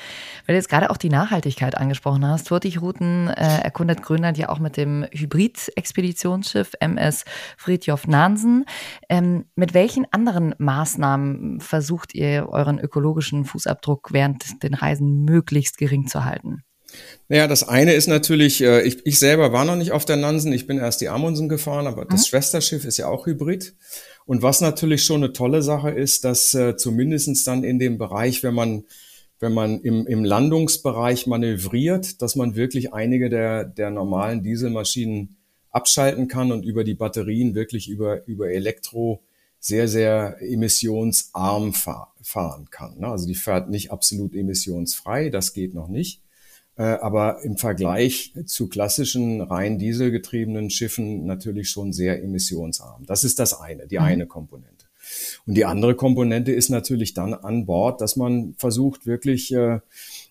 [0.45, 2.51] Weil du jetzt gerade auch die Nachhaltigkeit angesprochen hast.
[2.51, 7.25] Hurtigruten äh, erkundet Grönland ja auch mit dem Hybrid-Expeditionsschiff MS
[7.57, 8.67] Fridtjof Nansen.
[9.09, 16.07] Ähm, mit welchen anderen Maßnahmen versucht ihr euren ökologischen Fußabdruck während den Reisen möglichst gering
[16.07, 16.63] zu halten?
[17.29, 20.53] Naja, das eine ist natürlich, äh, ich, ich selber war noch nicht auf der Nansen,
[20.53, 22.27] ich bin erst die Amundsen gefahren, aber das mhm.
[22.27, 23.75] Schwesterschiff ist ja auch Hybrid.
[24.31, 28.45] Und was natürlich schon eine tolle Sache ist, dass äh, zumindestens dann in dem Bereich,
[28.45, 28.85] wenn man
[29.41, 35.35] wenn man im, im Landungsbereich manövriert, dass man wirklich einige der, der normalen Dieselmaschinen
[35.73, 39.21] abschalten kann und über die Batterien wirklich über, über Elektro
[39.59, 43.01] sehr, sehr emissionsarm fahr, fahren kann.
[43.01, 43.09] Ne?
[43.09, 46.23] Also die fährt nicht absolut emissionsfrei, das geht noch nicht.
[46.81, 53.05] Äh, aber im Vergleich zu klassischen rein dieselgetriebenen Schiffen natürlich schon sehr emissionsarm.
[53.05, 54.05] Das ist das eine, die mhm.
[54.05, 54.87] eine Komponente.
[55.47, 59.81] Und die andere Komponente ist natürlich dann an Bord, dass man versucht wirklich äh,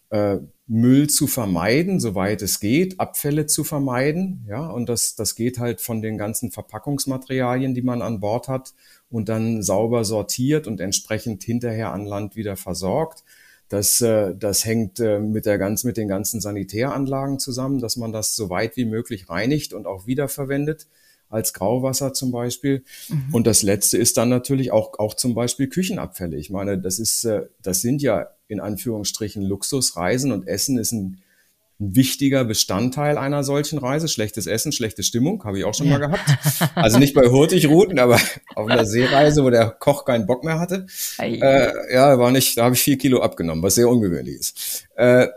[0.09, 4.43] äh, Müll zu vermeiden, soweit es geht, Abfälle zu vermeiden.
[4.49, 8.73] Ja, und das, das geht halt von den ganzen Verpackungsmaterialien, die man an Bord hat
[9.12, 13.23] und dann sauber sortiert und entsprechend hinterher an Land wieder versorgt.
[13.69, 18.12] Das, äh, das hängt äh, mit, der ganz, mit den ganzen Sanitäranlagen zusammen, dass man
[18.12, 20.88] das so weit wie möglich reinigt und auch wiederverwendet
[21.29, 22.84] als Grauwasser zum Beispiel.
[23.08, 23.34] Mhm.
[23.34, 26.38] Und das letzte ist dann natürlich auch, auch zum Beispiel Küchenabfälle.
[26.38, 31.21] Ich meine, das ist, äh, das sind ja in Anführungsstrichen Luxusreisen und Essen ist ein
[31.79, 34.07] ein wichtiger Bestandteil einer solchen Reise.
[34.07, 35.97] Schlechtes Essen, schlechte Stimmung, habe ich auch schon ja.
[35.97, 36.21] mal gehabt.
[36.75, 38.19] Also nicht bei Hurtigruten, aber
[38.55, 40.87] auf einer Seereise, wo der Koch keinen Bock mehr hatte.
[41.17, 44.87] Äh, ja, war nicht, da habe ich vier Kilo abgenommen, was sehr ungewöhnlich ist.
[44.95, 45.27] Äh,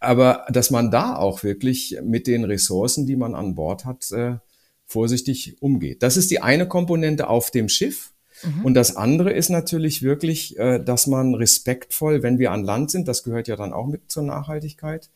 [0.00, 4.36] aber dass man da auch wirklich mit den Ressourcen, die man an Bord hat, äh,
[4.86, 6.02] vorsichtig umgeht.
[6.02, 8.12] Das ist die eine Komponente auf dem Schiff.
[8.42, 8.64] Mhm.
[8.64, 13.08] Und das andere ist natürlich wirklich, äh, dass man respektvoll, wenn wir an Land sind,
[13.08, 15.10] das gehört ja dann auch mit zur Nachhaltigkeit,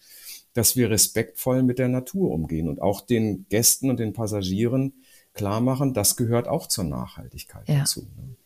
[0.58, 4.92] dass wir respektvoll mit der Natur umgehen und auch den Gästen und den Passagieren
[5.32, 7.78] klar machen, das gehört auch zur Nachhaltigkeit ja.
[7.78, 8.08] dazu.
[8.16, 8.36] Ne?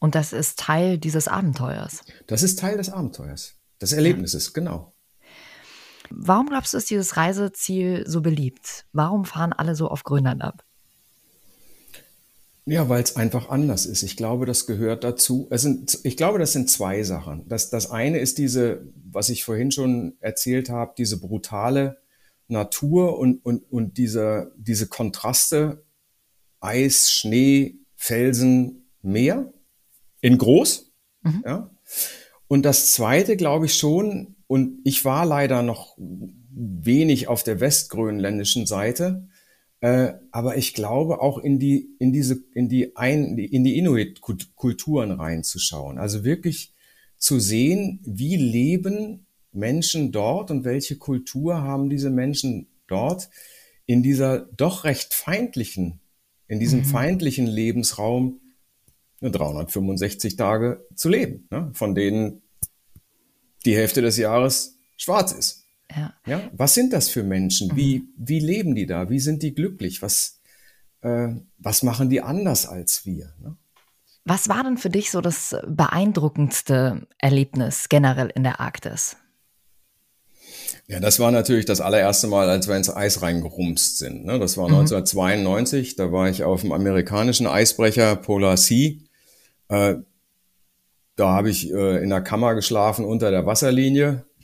[0.00, 2.02] Und das ist Teil dieses Abenteuers.
[2.26, 4.52] Das ist Teil des Abenteuers, des Erlebnisses, ja.
[4.54, 4.92] genau.
[6.10, 8.86] Warum glaubst du, ist dieses Reiseziel so beliebt?
[8.92, 10.64] Warum fahren alle so auf Grönland ab?
[12.66, 14.02] Ja, weil es einfach anders ist.
[14.02, 15.48] Ich glaube, das gehört dazu.
[15.50, 17.48] Es sind, ich glaube, das sind zwei Sachen.
[17.48, 21.98] Das, das eine ist diese, was ich vorhin schon erzählt habe, diese brutale
[22.48, 25.84] Natur und, und, und diese, diese Kontraste
[26.60, 29.52] Eis, Schnee, Felsen, Meer
[30.20, 30.92] in groß.
[31.22, 31.42] Mhm.
[31.46, 31.70] Ja.
[32.48, 35.96] Und das zweite glaube ich schon, und ich war leider noch
[36.50, 39.28] wenig auf der westgrönländischen Seite,
[39.80, 45.12] äh, aber ich glaube auch in die, in diese, in die ein, in die Inuit-Kulturen
[45.12, 45.98] reinzuschauen.
[45.98, 46.74] Also wirklich
[47.16, 53.30] zu sehen, wie leben Menschen dort und welche Kultur haben diese Menschen dort
[53.86, 56.00] in dieser doch recht feindlichen,
[56.46, 56.84] in diesem mhm.
[56.84, 58.40] feindlichen Lebensraum
[59.20, 61.70] 365 Tage zu leben, ne?
[61.74, 62.42] von denen
[63.64, 65.59] die Hälfte des Jahres schwarz ist.
[65.94, 66.14] Ja.
[66.26, 66.50] ja.
[66.52, 67.68] Was sind das für Menschen?
[67.68, 67.76] Mhm.
[67.76, 69.10] Wie, wie leben die da?
[69.10, 70.02] Wie sind die glücklich?
[70.02, 70.40] Was,
[71.02, 73.32] äh, was machen die anders als wir?
[73.40, 73.56] Ne?
[74.24, 79.16] Was war denn für dich so das beeindruckendste Erlebnis generell in der Arktis?
[80.86, 84.24] Ja, das war natürlich das allererste Mal, als wir ins Eis reingerumst sind.
[84.24, 84.38] Ne?
[84.38, 84.80] Das war mhm.
[84.80, 88.94] 1992, da war ich auf dem amerikanischen Eisbrecher Polar Sea.
[89.68, 89.96] Äh,
[91.16, 94.24] da habe ich äh, in der Kammer geschlafen unter der Wasserlinie.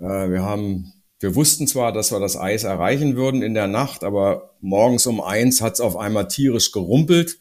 [0.00, 4.04] Äh, wir haben, wir wussten zwar, dass wir das Eis erreichen würden in der Nacht,
[4.04, 7.38] aber morgens um eins hat es auf einmal tierisch gerumpelt.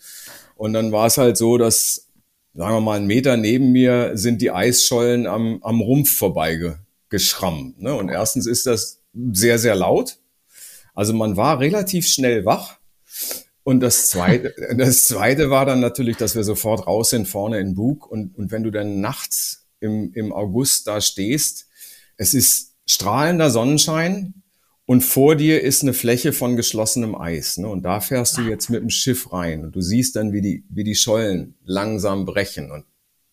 [0.56, 2.08] Und dann war es halt so, dass,
[2.54, 7.82] sagen wir mal, einen Meter neben mir sind die Eisschollen am, am Rumpf vorbeigeschrammt.
[7.82, 7.94] Ne?
[7.94, 10.20] Und erstens ist das sehr, sehr laut.
[10.94, 12.78] Also man war relativ schnell wach.
[13.64, 17.76] Und das zweite, das zweite war dann natürlich, dass wir sofort raus sind vorne in
[17.76, 18.10] Bug.
[18.10, 21.68] Und, und wenn du dann nachts im, im August da stehst,
[22.16, 24.36] es ist strahlender Sonnenschein,
[24.86, 27.58] und vor dir ist eine Fläche von geschlossenem Eis.
[27.58, 27.68] Ne?
[27.68, 30.64] Und da fährst du jetzt mit dem Schiff rein und du siehst dann, wie die,
[30.70, 32.86] wie die Schollen langsam brechen und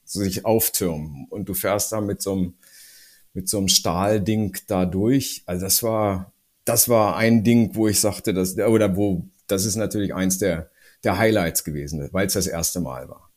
[0.05, 1.27] sich auftürmen.
[1.29, 2.55] Und du fährst da mit so einem,
[3.35, 5.43] mit so einem Stahlding da durch.
[5.45, 6.33] Also das war,
[6.65, 10.71] das war ein Ding, wo ich sagte, dass, oder wo, das ist natürlich eins der,
[11.05, 13.31] der Highlights gewesen, weil es das erste Mal war.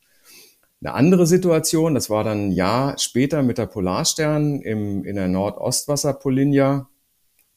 [0.80, 5.28] Eine andere Situation, das war dann ein Jahr später mit der Polarstern im, in der
[5.28, 6.88] Nordostwasserpolinia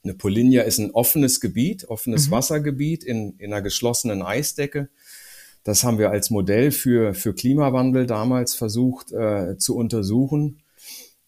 [0.04, 2.32] eine Polinia ist ein offenes Gebiet, offenes mhm.
[2.32, 4.90] Wassergebiet in, in einer geschlossenen Eisdecke.
[5.64, 10.62] Das haben wir als Modell für, für Klimawandel damals versucht äh, zu untersuchen.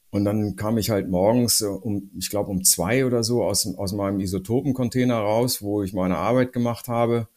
[0.09, 3.93] Und dann kam ich halt morgens um, ich glaube um zwei oder so aus, aus
[3.93, 7.27] meinem Isotopencontainer raus, wo ich meine Arbeit gemacht habe.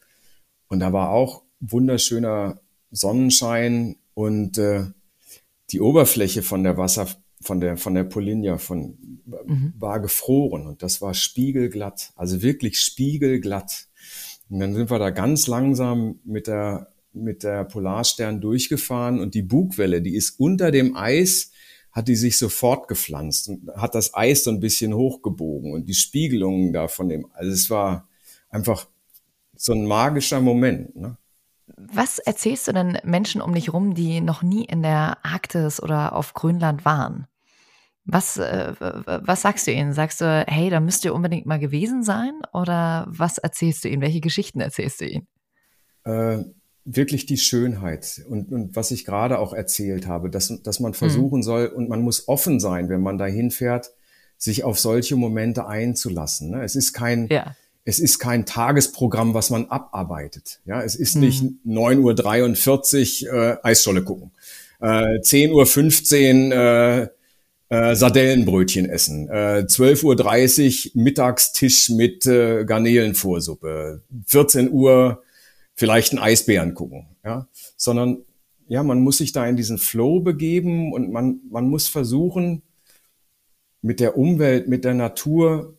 [0.67, 2.59] Und da war auch wunderschöner
[2.91, 4.85] Sonnenschein und äh,
[5.71, 7.07] die Oberfläche von der Wasser,
[7.41, 9.73] von der, von der Polinia von, mhm.
[9.77, 13.87] war gefroren und das war spiegelglatt, also wirklich spiegelglatt.
[14.49, 19.41] Und dann sind wir da ganz langsam mit der, mit der Polarstern durchgefahren und die
[19.41, 21.51] Bugwelle, die ist unter dem Eis,
[21.91, 25.93] hat die sich sofort gepflanzt und hat das Eis so ein bisschen hochgebogen und die
[25.93, 28.07] Spiegelungen da von dem, also es war
[28.49, 28.87] einfach
[29.55, 30.95] so ein magischer Moment.
[30.95, 31.17] Ne?
[31.67, 36.15] Was erzählst du denn Menschen um dich rum, die noch nie in der Arktis oder
[36.15, 37.27] auf Grönland waren?
[38.05, 39.93] Was, äh, was sagst du ihnen?
[39.93, 42.33] Sagst du, hey, da müsst ihr unbedingt mal gewesen sein?
[42.53, 44.01] Oder was erzählst du ihnen?
[44.01, 45.27] Welche Geschichten erzählst du ihnen?
[46.03, 46.43] Äh,
[46.85, 51.37] wirklich die Schönheit und, und was ich gerade auch erzählt habe, dass, dass man versuchen
[51.39, 51.43] hm.
[51.43, 53.91] soll und man muss offen sein, wenn man dahin fährt,
[54.37, 56.51] sich auf solche Momente einzulassen.
[56.51, 56.63] Ne?
[56.63, 57.55] Es ist kein, ja.
[57.85, 60.59] Es ist kein Tagesprogramm, was man abarbeitet.
[60.65, 64.31] Ja, es ist nicht 9.43 Uhr äh, Eisscholle gucken.
[64.81, 67.07] Äh, 10.15 Uhr äh,
[67.69, 69.29] äh, Sardellenbrötchen essen.
[69.29, 74.01] Äh, 12.30 Uhr Mittagstisch mit äh, Garnelenvorsuppe.
[74.25, 75.21] 14 Uhr
[75.75, 77.05] vielleicht einen Eisbären gucken.
[77.23, 77.47] Ja?
[77.77, 78.23] Sondern
[78.67, 82.63] ja, man muss sich da in diesen Flow begeben und man, man muss versuchen,
[83.83, 85.77] mit der Umwelt, mit der Natur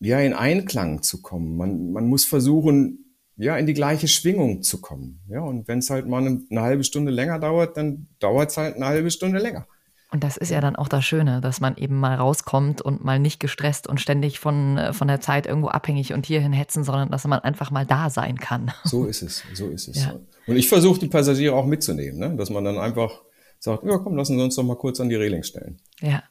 [0.00, 1.56] ja in Einklang zu kommen.
[1.56, 3.04] Man, man muss versuchen,
[3.36, 5.20] ja, in die gleiche Schwingung zu kommen.
[5.28, 8.56] Ja, und wenn es halt mal eine, eine halbe Stunde länger dauert, dann dauert es
[8.56, 9.66] halt eine halbe Stunde länger.
[10.10, 13.18] Und das ist ja dann auch das Schöne, dass man eben mal rauskommt und mal
[13.18, 17.10] nicht gestresst und ständig von, äh, von der Zeit irgendwo abhängig und hierhin hetzen, sondern
[17.10, 18.72] dass man einfach mal da sein kann.
[18.84, 20.04] So ist es, so ist es.
[20.04, 20.18] Ja.
[20.46, 22.36] Und ich versuche die Passagiere auch mitzunehmen, ne?
[22.36, 23.20] dass man dann einfach
[23.58, 25.78] sagt, ja komm, lassen Sie uns doch mal kurz an die Reling stellen.
[26.00, 26.22] Ja.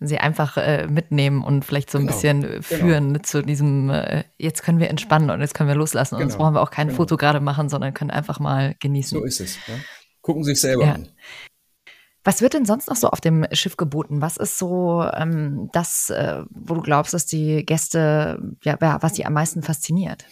[0.00, 2.12] Sie einfach äh, mitnehmen und vielleicht so ein genau.
[2.12, 2.62] bisschen äh, genau.
[2.62, 3.22] führen genau.
[3.22, 6.16] zu diesem, äh, jetzt können wir entspannen und jetzt können wir loslassen.
[6.16, 6.30] Und genau.
[6.30, 6.96] jetzt brauchen wir auch kein genau.
[6.96, 9.18] Foto gerade machen, sondern können einfach mal genießen.
[9.18, 9.56] So ist es.
[9.66, 9.74] Ja?
[10.20, 10.92] Gucken sich selber ja.
[10.94, 11.08] an.
[12.24, 14.22] Was wird denn sonst noch so auf dem Schiff geboten?
[14.22, 19.26] Was ist so ähm, das, äh, wo du glaubst, dass die Gäste, ja, was sie
[19.26, 20.24] am meisten fasziniert?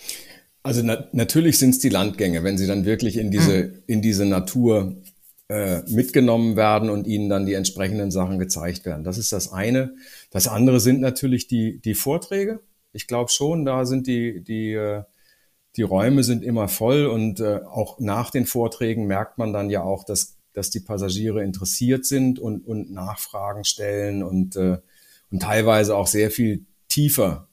[0.63, 3.83] Also na natürlich sind es die Landgänge, wenn sie dann wirklich in diese, mhm.
[3.87, 4.97] in diese Natur
[5.89, 9.05] mitgenommen werden und ihnen dann die entsprechenden Sachen gezeigt werden.
[9.05, 9.95] Das ist das eine.
[10.31, 12.61] Das andere sind natürlich die, die Vorträge.
[12.93, 15.03] Ich glaube schon, da sind die, die, äh,
[15.77, 19.83] die Räume sind immer voll und äh, auch nach den Vorträgen merkt man dann ja
[19.83, 24.79] auch, dass dass die Passagiere interessiert sind und, und Nachfragen stellen und, äh,
[25.31, 27.49] und teilweise auch sehr viel tiefer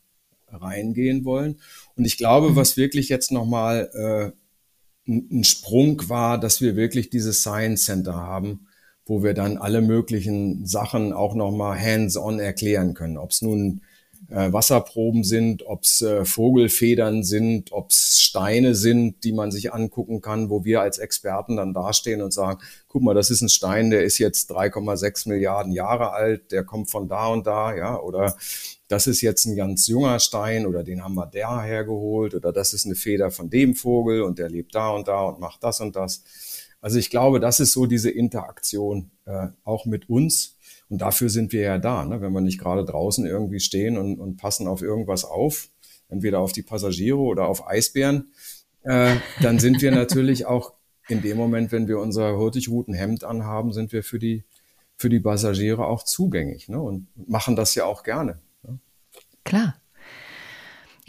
[0.52, 1.60] reingehen wollen.
[1.96, 4.38] Und ich glaube, was wirklich jetzt nochmal äh,
[5.10, 8.68] ein Sprung war, dass wir wirklich dieses Science Center haben,
[9.06, 13.18] wo wir dann alle möglichen Sachen auch nochmal hands-on erklären können.
[13.18, 13.82] Ob es nun
[14.30, 19.74] äh, Wasserproben sind, ob es äh, Vogelfedern sind, ob es Steine sind, die man sich
[19.74, 23.50] angucken kann, wo wir als Experten dann dastehen und sagen, guck mal, das ist ein
[23.50, 28.00] Stein, der ist jetzt 3,6 Milliarden Jahre alt, der kommt von da und da, ja,
[28.00, 28.36] oder
[28.88, 32.74] das ist jetzt ein ganz junger Stein oder den haben wir daher geholt oder das
[32.74, 35.80] ist eine Feder von dem Vogel und der lebt da und da und macht das
[35.80, 36.24] und das.
[36.82, 40.58] Also ich glaube, das ist so diese Interaktion äh, auch mit uns
[40.90, 42.22] und dafür sind wir ja da, ne?
[42.22, 45.70] wenn wir nicht gerade draußen irgendwie stehen und, und passen auf irgendwas auf,
[46.10, 48.30] entweder auf die Passagiere oder auf Eisbären,
[48.84, 50.74] äh, dann sind wir natürlich auch
[51.08, 54.44] in dem Moment, wenn wir unser Hurtigruten-Hemd anhaben, sind wir für die,
[54.96, 56.80] für die Passagiere auch zugänglich ne?
[56.82, 58.40] und machen das ja auch gerne.
[58.64, 58.80] Ne?
[59.44, 59.79] Klar.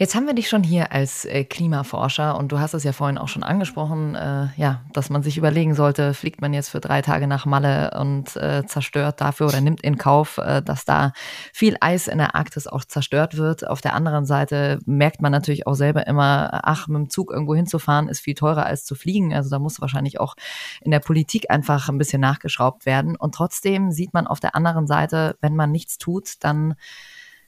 [0.01, 3.19] Jetzt haben wir dich schon hier als äh, Klimaforscher und du hast es ja vorhin
[3.19, 7.03] auch schon angesprochen, äh, ja, dass man sich überlegen sollte, fliegt man jetzt für drei
[7.03, 11.13] Tage nach Malle und äh, zerstört dafür oder nimmt in Kauf, äh, dass da
[11.53, 13.67] viel Eis in der Arktis auch zerstört wird.
[13.67, 17.53] Auf der anderen Seite merkt man natürlich auch selber immer, ach, mit dem Zug irgendwo
[17.53, 19.35] hinzufahren ist viel teurer als zu fliegen.
[19.35, 20.33] Also da muss wahrscheinlich auch
[20.81, 23.15] in der Politik einfach ein bisschen nachgeschraubt werden.
[23.15, 26.73] Und trotzdem sieht man auf der anderen Seite, wenn man nichts tut, dann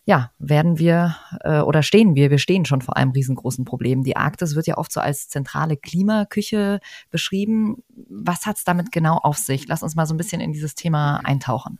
[0.06, 4.04] ja, werden wir äh, oder stehen wir, wir stehen schon vor einem riesengroßen Problem.
[4.04, 7.84] Die Arktis wird ja oft so als zentrale Klimaküche beschrieben.
[8.10, 9.68] Was hat es damit genau auf sich?
[9.68, 11.80] Lass uns mal so ein bisschen in dieses Thema eintauchen.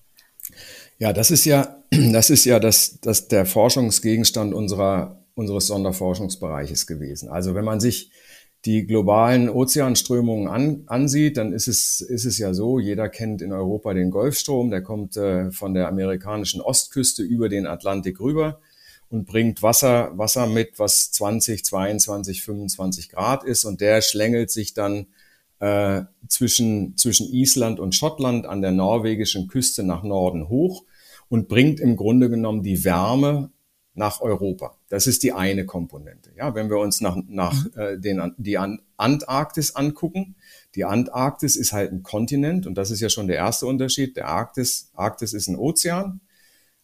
[1.00, 7.28] Ja, das ist ja, das ist ja das, das der Forschungsgegenstand unserer, unseres Sonderforschungsbereiches gewesen.
[7.30, 8.12] Also wenn man sich
[8.66, 13.52] die globalen Ozeanströmungen an, ansieht, dann ist es, ist es ja so, jeder kennt in
[13.52, 18.60] Europa den Golfstrom, der kommt äh, von der amerikanischen Ostküste über den Atlantik rüber
[19.10, 24.74] und bringt Wasser, Wasser mit, was 20, 22, 25 Grad ist und der schlängelt sich
[24.74, 25.08] dann
[25.60, 30.84] äh, zwischen, zwischen Island und Schottland an der norwegischen Küste nach Norden hoch
[31.28, 33.52] und bringt im Grunde genommen die Wärme
[33.94, 34.78] nach Europa.
[34.94, 36.30] Das ist die eine Komponente.
[36.38, 37.72] Ja, wenn wir uns nach, nach mhm.
[37.76, 40.36] äh, den, die Antarktis angucken,
[40.76, 44.16] die Antarktis ist halt ein Kontinent und das ist ja schon der erste Unterschied.
[44.18, 46.22] Der Arktis, Arktis ist ein Ozean,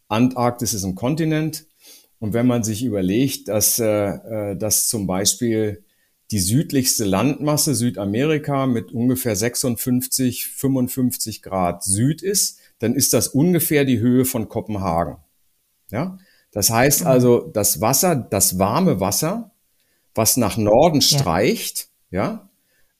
[0.07, 1.67] Antarktis ist ein Kontinent.
[2.17, 5.83] Und wenn man sich überlegt, dass, äh, äh dass zum Beispiel
[6.31, 13.85] die südlichste Landmasse Südamerika mit ungefähr 56, 55 Grad Süd ist, dann ist das ungefähr
[13.85, 15.17] die Höhe von Kopenhagen.
[15.91, 16.17] Ja,
[16.51, 17.07] das heißt mhm.
[17.07, 19.51] also, das Wasser, das warme Wasser,
[20.15, 22.49] was nach Norden streicht, ja, ja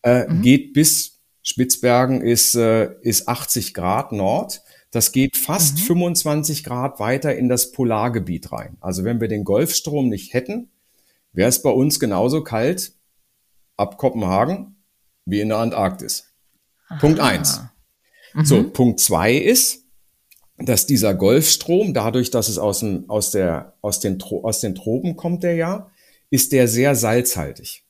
[0.04, 0.42] äh, mhm.
[0.42, 4.62] geht bis Spitzbergen ist, äh, ist 80 Grad Nord.
[4.92, 5.84] Das geht fast mhm.
[5.84, 8.78] 25 Grad weiter in das Polargebiet rein.
[8.82, 10.70] Also wenn wir den Golfstrom nicht hätten,
[11.32, 12.94] wäre es bei uns genauso kalt
[13.78, 14.76] ab Kopenhagen
[15.26, 16.34] wie in der Antarktis.
[16.88, 17.00] Aha.
[17.00, 17.62] Punkt eins.
[18.34, 18.46] Mhm.
[18.46, 19.86] So, Punkt zwei ist,
[20.62, 25.16] dass dieser Golfstrom, dadurch, dass es aus, dem, aus, der, aus, den, aus den Tropen
[25.16, 25.90] kommt, der ja,
[26.30, 27.86] ist der sehr salzhaltig.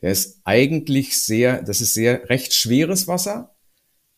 [0.00, 3.54] Der ist eigentlich sehr, das ist sehr recht schweres Wasser,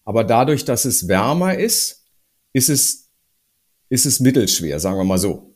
[0.04, 2.04] aber dadurch, dass es wärmer ist,
[2.52, 3.08] ist es,
[3.88, 5.54] ist es mittelschwer, sagen wir mal so.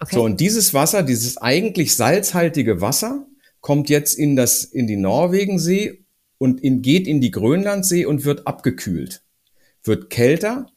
[0.00, 0.16] Okay.
[0.16, 3.26] So, und dieses Wasser, dieses eigentlich salzhaltige Wasser,
[3.60, 6.04] kommt jetzt in das, in die Norwegensee
[6.38, 9.22] und in, geht in die Grönlandsee und wird abgekühlt.
[9.82, 10.70] Wird kälter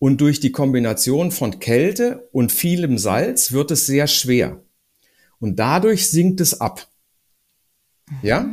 [0.00, 4.62] und durch die Kombination von Kälte und vielem Salz wird es sehr schwer.
[5.38, 6.88] Und dadurch sinkt es ab.
[8.22, 8.48] Ja?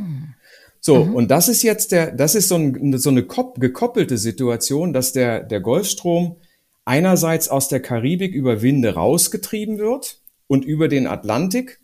[0.78, 1.14] So, mhm.
[1.14, 5.42] und das ist jetzt der, das ist so, ein, so eine gekoppelte Situation, dass der,
[5.42, 6.36] der Golfstrom
[6.84, 11.80] einerseits aus der Karibik über Winde rausgetrieben wird und über den Atlantik,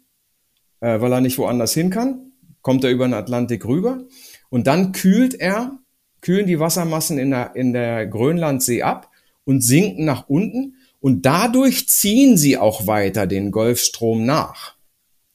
[0.80, 4.04] äh, weil er nicht woanders hin kann, kommt er über den Atlantik rüber.
[4.50, 5.78] Und dann kühlt er,
[6.20, 9.10] kühlen die Wassermassen in der, in der Grönlandsee ab
[9.44, 14.76] und sinken nach unten und dadurch ziehen sie auch weiter den Golfstrom nach.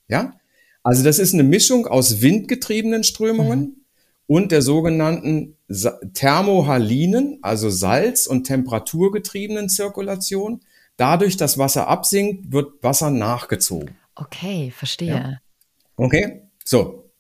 [0.08, 0.34] Ja?
[0.84, 3.76] Also das ist eine Mischung aus windgetriebenen Strömungen mhm.
[4.28, 5.56] und der sogenannten
[6.14, 10.62] Thermohalinen, also Salz- und temperaturgetriebenen Zirkulation.
[10.98, 13.96] Dadurch, dass Wasser absinkt, wird Wasser nachgezogen.
[14.16, 15.10] Okay, verstehe.
[15.10, 15.38] Ja?
[15.96, 17.12] Okay, so.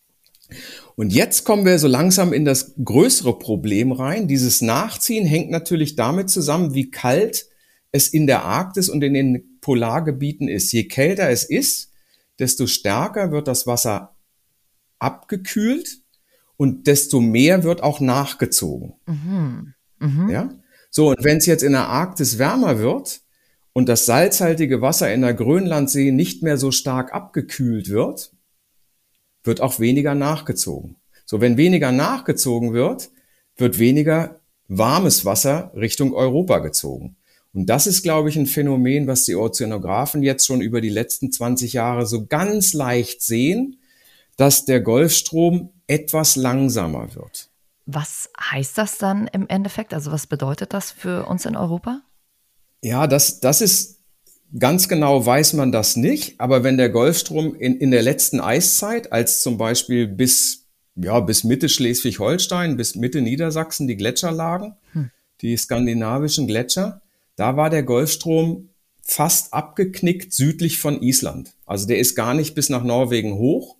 [1.00, 4.28] Und jetzt kommen wir so langsam in das größere Problem rein.
[4.28, 7.47] Dieses Nachziehen hängt natürlich damit zusammen, wie kalt
[7.93, 10.74] es in der Arktis und in den Polargebieten ist.
[10.74, 11.93] Je kälter es ist,
[12.38, 14.14] desto stärker wird das Wasser
[15.00, 16.00] abgekühlt
[16.58, 18.95] und desto mehr wird auch nachgezogen.
[19.06, 19.74] Mhm.
[20.00, 20.30] Mhm.
[20.30, 20.50] Ja?
[20.89, 23.22] So, und wenn es jetzt in der Arktis wärmer wird
[23.72, 28.34] und das salzhaltige Wasser in der Grönlandsee nicht mehr so stark abgekühlt wird,
[29.44, 30.98] wird auch weniger nachgezogen.
[31.26, 33.12] So, wenn weniger nachgezogen wird,
[33.56, 37.18] wird weniger warmes Wasser Richtung Europa gezogen.
[37.54, 41.32] Und das ist, glaube ich, ein Phänomen, was die Ozeanographen jetzt schon über die letzten
[41.32, 43.80] 20 Jahre so ganz leicht sehen,
[44.38, 47.50] dass der Golfstrom etwas langsamer wird.
[47.86, 49.94] Was heißt das dann im Endeffekt?
[49.94, 52.02] Also was bedeutet das für uns in Europa?
[52.84, 53.99] Ja, das, das ist
[54.58, 56.39] ganz genau weiß man das nicht.
[56.39, 61.43] Aber wenn der Golfstrom in, in der letzten Eiszeit, als zum Beispiel bis, ja, bis
[61.43, 65.12] Mitte Schleswig-Holstein, bis Mitte Niedersachsen die Gletscher lagen, hm.
[65.41, 67.02] die skandinavischen Gletscher,
[67.36, 68.70] da war der Golfstrom
[69.02, 71.54] fast abgeknickt südlich von Island.
[71.66, 73.78] Also der ist gar nicht bis nach Norwegen hoch,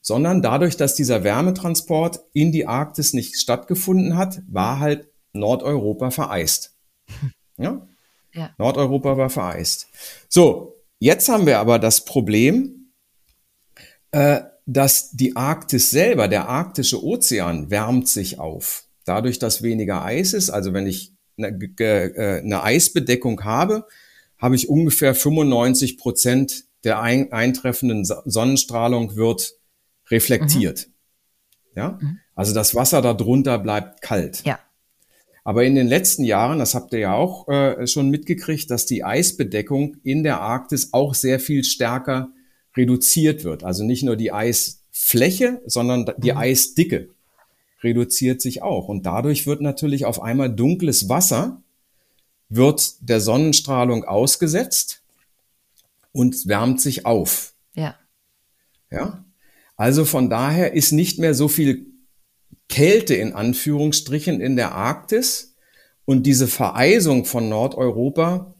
[0.00, 6.76] sondern dadurch, dass dieser Wärmetransport in die Arktis nicht stattgefunden hat, war halt Nordeuropa vereist.
[7.58, 7.86] Ja?
[8.32, 8.50] Ja.
[8.58, 9.88] Nordeuropa war vereist.
[10.28, 12.92] So, jetzt haben wir aber das Problem,
[14.10, 18.84] äh, dass die Arktis selber, der arktische Ozean, wärmt sich auf.
[19.04, 23.86] Dadurch, dass weniger Eis ist, also wenn ich eine, äh, eine Eisbedeckung habe,
[24.38, 29.54] habe ich ungefähr 95 Prozent der ein, eintreffenden Sonnenstrahlung wird
[30.10, 30.88] reflektiert.
[30.88, 30.92] Mhm.
[31.74, 32.18] Ja, mhm.
[32.34, 34.42] also das Wasser darunter bleibt kalt.
[34.44, 34.58] Ja.
[35.44, 39.02] Aber in den letzten Jahren, das habt ihr ja auch äh, schon mitgekriegt, dass die
[39.02, 42.28] Eisbedeckung in der Arktis auch sehr viel stärker
[42.76, 43.64] reduziert wird.
[43.64, 46.38] Also nicht nur die Eisfläche, sondern die mhm.
[46.38, 47.08] Eisdicke
[47.82, 48.88] reduziert sich auch.
[48.88, 51.60] Und dadurch wird natürlich auf einmal dunkles Wasser,
[52.48, 55.02] wird der Sonnenstrahlung ausgesetzt
[56.12, 57.54] und wärmt sich auf.
[57.74, 57.96] Ja.
[58.90, 59.24] Ja.
[59.76, 61.91] Also von daher ist nicht mehr so viel
[62.68, 65.56] Kälte in Anführungsstrichen in der Arktis
[66.04, 68.54] und diese Vereisung von Nordeuropa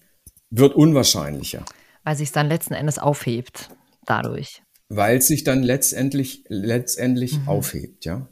[0.51, 1.65] wird unwahrscheinlicher.
[2.05, 3.71] Weil sich dann letzten Endes aufhebt
[4.07, 4.63] dadurch.
[4.89, 7.49] Weil es sich dann letztendlich, letztendlich mhm.
[7.49, 8.29] aufhebt, ja.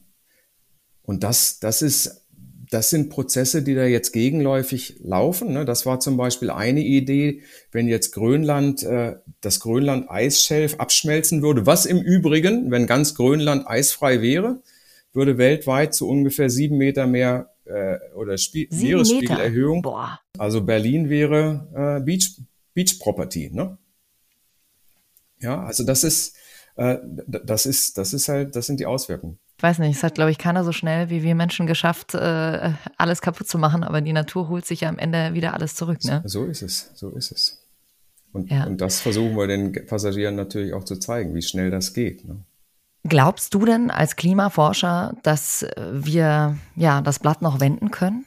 [1.03, 2.27] Und das, das ist,
[2.71, 5.53] das sind Prozesse, die da jetzt gegenläufig laufen.
[5.53, 5.65] Ne?
[5.65, 7.43] Das war zum Beispiel eine Idee,
[7.73, 14.23] wenn jetzt Grönland, äh, das Grönland-Eisschelf abschmelzen würde, was im Übrigen, wenn ganz Grönland eisfrei
[14.23, 14.63] wäre,
[15.13, 19.83] würde weltweit zu ungefähr sieben Meter mehr äh, oder Spie Meeresspiegelerhöhung.
[19.83, 20.21] Boah.
[20.39, 22.41] Also Berlin wäre äh, Beach,
[22.75, 23.51] Beach Property.
[23.53, 23.79] Ne?
[25.41, 26.37] Ja, also das ist,
[26.77, 30.15] äh, das ist, das ist halt, das sind die Auswirkungen ich weiß nicht, es hat,
[30.15, 34.01] glaube ich, keiner so schnell wie wir Menschen geschafft, äh, alles kaputt zu machen, aber
[34.01, 36.03] die Natur holt sich ja am Ende wieder alles zurück.
[36.03, 36.23] Ne?
[36.25, 37.69] So, ist es, so ist es.
[38.33, 38.65] Und, ja.
[38.65, 42.25] und das versuchen wir den Passagieren natürlich auch zu zeigen, wie schnell das geht.
[42.25, 42.43] Ne?
[43.09, 48.27] Glaubst du denn als Klimaforscher, dass wir ja das Blatt noch wenden können?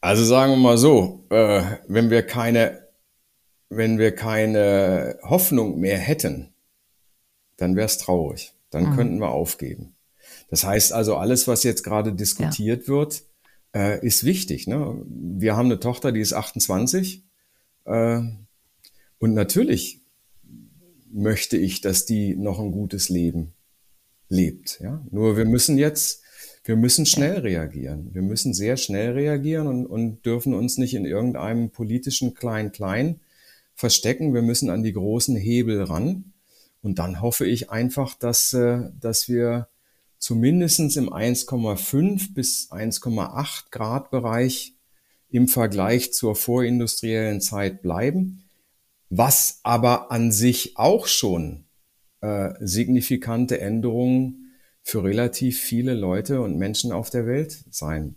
[0.00, 2.86] Also sagen wir mal so, äh, wenn wir keine,
[3.68, 6.54] wenn wir keine Hoffnung mehr hätten,
[7.56, 8.54] dann wäre es traurig.
[8.70, 8.96] Dann mhm.
[8.96, 9.96] könnten wir aufgeben.
[10.48, 12.88] Das heißt also, alles, was jetzt gerade diskutiert ja.
[12.88, 13.24] wird,
[13.74, 14.68] äh, ist wichtig.
[14.68, 15.02] Ne?
[15.08, 17.24] Wir haben eine Tochter, die ist 28.
[17.84, 18.20] Äh,
[19.18, 20.02] und natürlich
[21.10, 23.54] möchte ich, dass die noch ein gutes Leben
[24.28, 24.80] lebt.
[24.80, 25.04] Ja?
[25.10, 26.22] Nur wir müssen jetzt,
[26.64, 28.10] wir müssen schnell reagieren.
[28.12, 33.20] Wir müssen sehr schnell reagieren und, und dürfen uns nicht in irgendeinem politischen Klein-Klein
[33.74, 34.34] verstecken.
[34.34, 36.32] Wir müssen an die großen Hebel ran.
[36.82, 39.68] Und dann hoffe ich einfach, dass, äh, dass wir
[40.18, 44.74] zumindestens im 1,5 bis 1,8 Grad Bereich
[45.28, 48.44] im Vergleich zur vorindustriellen Zeit bleiben,
[49.10, 51.65] was aber an sich auch schon
[52.26, 54.52] äh, signifikante Änderungen
[54.82, 58.16] für relativ viele Leute und Menschen auf der Welt sein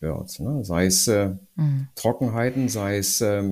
[0.00, 0.38] wird.
[0.38, 0.64] Ne?
[0.64, 1.88] Sei es äh, mhm.
[1.96, 3.42] Trockenheiten, sei es äh,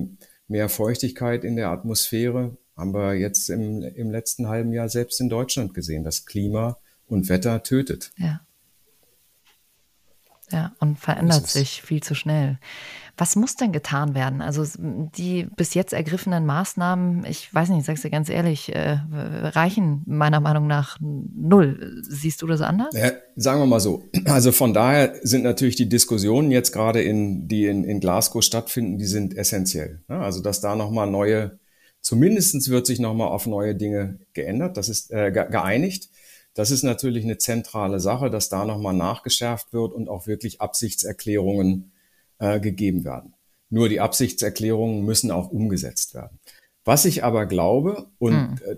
[0.47, 5.29] mehr Feuchtigkeit in der Atmosphäre, haben wir jetzt im, im letzten halben Jahr selbst in
[5.29, 6.05] Deutschland gesehen.
[6.05, 8.13] Das Klima und Wetter tötet.
[8.17, 8.46] Ja.
[10.53, 12.59] Ja, und verändert sich viel zu schnell.
[13.17, 14.41] Was muss denn getan werden?
[14.41, 18.99] Also die bis jetzt ergriffenen Maßnahmen, ich weiß nicht, ich sag's dir ganz ehrlich, äh,
[19.13, 22.01] reichen meiner Meinung nach null.
[22.03, 22.95] Siehst du das anders?
[22.95, 24.05] Ja, sagen wir mal so.
[24.27, 28.99] Also von daher sind natürlich die Diskussionen jetzt gerade in, die in, in Glasgow stattfinden,
[28.99, 30.05] die sind essentiell.
[30.09, 31.59] Ja, also dass da nochmal neue,
[32.03, 36.11] zumindestens wird sich nochmal auf neue Dinge geändert, das ist äh, geeinigt.
[36.57, 41.93] Das ist natürlich eine zentrale Sache, dass da nochmal nachgeschärft wird und auch wirklich Absichtserklärungen
[42.39, 43.35] äh, gegeben werden.
[43.69, 46.39] Nur die Absichtserklärungen müssen auch umgesetzt werden.
[46.83, 48.59] Was ich aber glaube, und hm.
[48.65, 48.77] äh,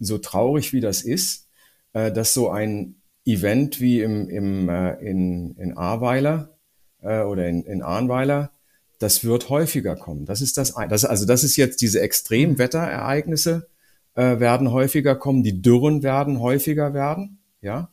[0.00, 1.46] so traurig wie das ist,
[1.92, 6.58] äh, dass so ein Event wie im, im, äh, in, in Ahrweiler
[7.00, 8.50] äh, oder in, in Arnweiler,
[8.98, 10.26] das wird häufiger kommen.
[10.26, 13.69] Das ist das, das, also das ist jetzt diese Extremwetterereignisse,
[14.14, 17.90] äh, werden häufiger kommen, die Dürren werden häufiger werden, ja.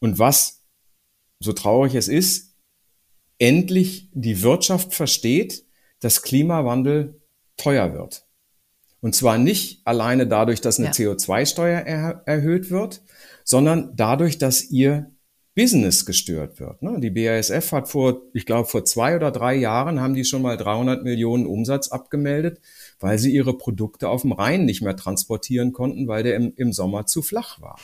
[0.00, 0.64] Und was,
[1.40, 2.54] so traurig es ist,
[3.38, 5.64] endlich die Wirtschaft versteht,
[6.00, 7.20] dass Klimawandel
[7.56, 8.26] teuer wird.
[9.00, 10.92] Und zwar nicht alleine dadurch, dass eine ja.
[10.92, 13.02] CO2-Steuer er erhöht wird,
[13.44, 15.10] sondern dadurch, dass ihr
[15.54, 16.82] Business gestört wird.
[16.82, 17.00] Ne?
[17.00, 20.56] Die BASF hat vor, ich glaube, vor zwei oder drei Jahren haben die schon mal
[20.56, 22.60] 300 Millionen Umsatz abgemeldet,
[23.00, 26.72] weil sie ihre Produkte auf dem Rhein nicht mehr transportieren konnten, weil der im, im
[26.72, 27.78] Sommer zu flach war.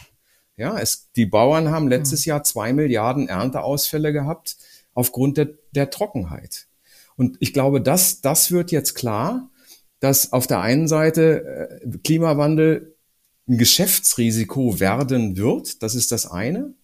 [0.57, 2.31] Ja, es, die Bauern haben letztes mhm.
[2.31, 4.57] Jahr zwei Milliarden Ernteausfälle gehabt
[4.95, 6.69] aufgrund der, der Trockenheit.
[7.17, 9.51] Und ich glaube, das, das wird jetzt klar,
[10.01, 12.95] dass auf der einen Seite äh, Klimawandel
[13.49, 15.83] ein Geschäftsrisiko werden wird.
[15.83, 16.75] Das ist das eine.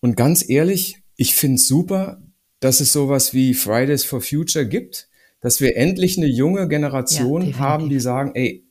[0.00, 2.22] Und ganz ehrlich, ich finde es super,
[2.60, 5.08] dass es sowas wie Fridays for Future gibt,
[5.42, 8.64] dass wir endlich eine junge Generation ja, haben, die sagen, ey,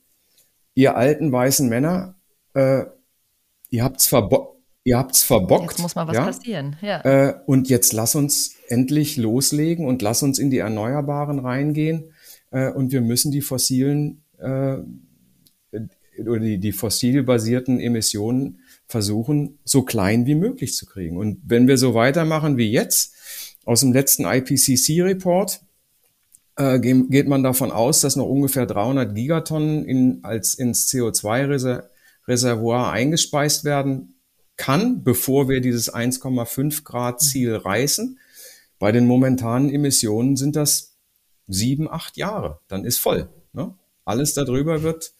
[0.74, 2.16] ihr alten weißen Männer,
[2.54, 2.84] äh,
[3.70, 4.58] ihr habt's verbockt.
[4.84, 5.70] Ihr habt's verbockt.
[5.70, 6.24] Jetzt muss mal was ja?
[6.24, 6.76] passieren.
[6.82, 7.00] Ja.
[7.02, 12.10] Äh, und jetzt lass uns endlich loslegen und lass uns in die Erneuerbaren reingehen.
[12.50, 14.78] Äh, und wir müssen die fossilen äh,
[16.18, 21.16] oder die, die fossilbasierten Emissionen versuchen, so klein wie möglich zu kriegen.
[21.16, 23.14] Und wenn wir so weitermachen wie jetzt,
[23.64, 25.60] aus dem letzten IPCC-Report,
[26.56, 33.64] äh, geht man davon aus, dass noch ungefähr 300 Gigatonnen in, als ins CO2-Reservoir eingespeist
[33.64, 34.14] werden
[34.56, 38.18] kann, bevor wir dieses 1,5 Grad Ziel reißen.
[38.78, 40.94] Bei den momentanen Emissionen sind das
[41.48, 42.60] sieben, acht Jahre.
[42.68, 43.28] Dann ist voll.
[43.52, 43.74] Ne?
[44.04, 45.14] Alles darüber wird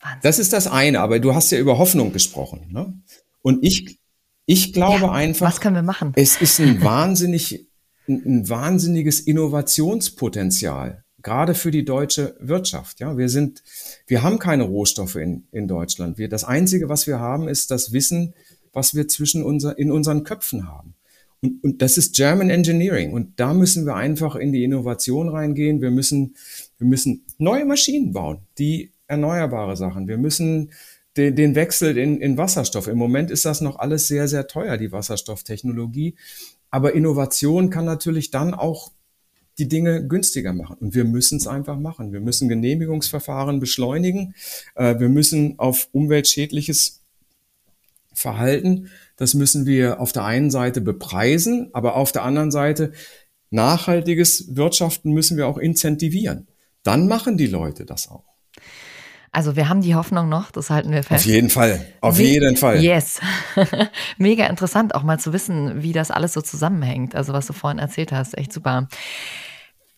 [0.00, 0.20] Wahnsinn.
[0.22, 2.66] Das ist das eine, aber du hast ja über Hoffnung gesprochen.
[2.70, 2.94] Ne?
[3.42, 3.98] Und ich,
[4.46, 6.12] ich glaube ja, einfach, was können wir machen?
[6.16, 7.66] Es ist ein wahnsinnig,
[8.08, 13.00] ein, wahnsinniges Innovationspotenzial, gerade für die deutsche Wirtschaft.
[13.00, 13.62] Ja, wir sind,
[14.06, 16.18] wir haben keine Rohstoffe in, in Deutschland.
[16.18, 18.34] Wir, das einzige, was wir haben, ist das Wissen,
[18.72, 20.94] was wir zwischen unser, in unseren Köpfen haben.
[21.40, 23.12] Und, und das ist German Engineering.
[23.12, 25.80] Und da müssen wir einfach in die Innovation reingehen.
[25.80, 26.36] Wir müssen,
[26.78, 30.08] wir müssen neue Maschinen bauen, die erneuerbare Sachen.
[30.08, 30.70] Wir müssen
[31.16, 32.88] den, den Wechsel in, in Wasserstoff.
[32.88, 36.16] Im Moment ist das noch alles sehr, sehr teuer, die Wasserstofftechnologie.
[36.76, 38.92] Aber Innovation kann natürlich dann auch
[39.56, 40.76] die Dinge günstiger machen.
[40.78, 42.12] Und wir müssen es einfach machen.
[42.12, 44.34] Wir müssen Genehmigungsverfahren beschleunigen.
[44.74, 47.02] Äh, wir müssen auf umweltschädliches
[48.12, 52.92] Verhalten, das müssen wir auf der einen Seite bepreisen, aber auf der anderen Seite
[53.48, 56.46] nachhaltiges Wirtschaften müssen wir auch incentivieren.
[56.82, 58.35] Dann machen die Leute das auch.
[59.36, 61.26] Also wir haben die Hoffnung noch, das halten wir fest.
[61.26, 62.82] Auf jeden Fall, auf Me jeden Fall.
[62.82, 63.20] Yes.
[64.16, 67.14] Mega interessant auch mal zu wissen, wie das alles so zusammenhängt.
[67.14, 68.88] Also was du vorhin erzählt hast, echt super.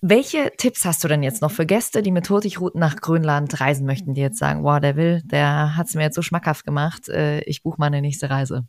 [0.01, 3.87] Welche Tipps hast du denn jetzt noch für Gäste, die mit Hurtigruten nach Grönland reisen
[3.87, 7.09] möchten, die jetzt sagen, wow, der will, der hat es mir jetzt so schmackhaft gemacht,
[7.09, 8.67] äh, ich buche meine nächste Reise?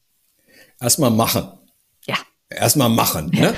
[0.80, 1.48] Erstmal machen.
[2.06, 2.18] Ja.
[2.48, 3.56] Erstmal machen, ne?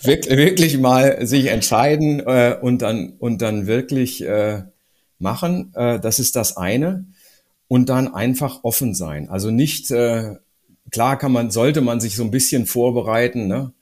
[0.00, 4.62] Wirk wirklich mal sich entscheiden äh, und dann und dann wirklich äh,
[5.18, 5.72] machen.
[5.74, 7.06] Äh, das ist das eine.
[7.68, 9.28] Und dann einfach offen sein.
[9.28, 10.36] Also nicht, äh,
[10.90, 13.72] klar kann man, sollte man sich so ein bisschen vorbereiten, ne?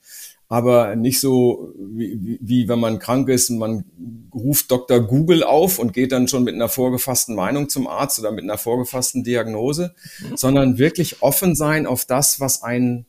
[0.47, 3.85] aber nicht so, wie, wie, wie wenn man krank ist und man
[4.33, 4.99] ruft Dr.
[5.01, 8.57] Google auf und geht dann schon mit einer vorgefassten Meinung zum Arzt oder mit einer
[8.57, 10.37] vorgefassten Diagnose, mhm.
[10.37, 13.05] sondern wirklich offen sein auf das, was einen,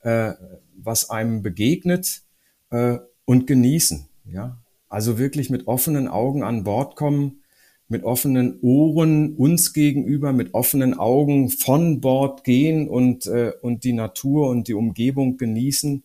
[0.00, 0.32] äh,
[0.76, 2.22] was einem begegnet
[2.70, 4.08] äh, und genießen.
[4.30, 4.58] Ja,
[4.88, 7.42] also wirklich mit offenen Augen an Bord kommen
[7.88, 13.94] mit offenen Ohren uns gegenüber, mit offenen Augen von Bord gehen und, äh, und die
[13.94, 16.04] Natur und die Umgebung genießen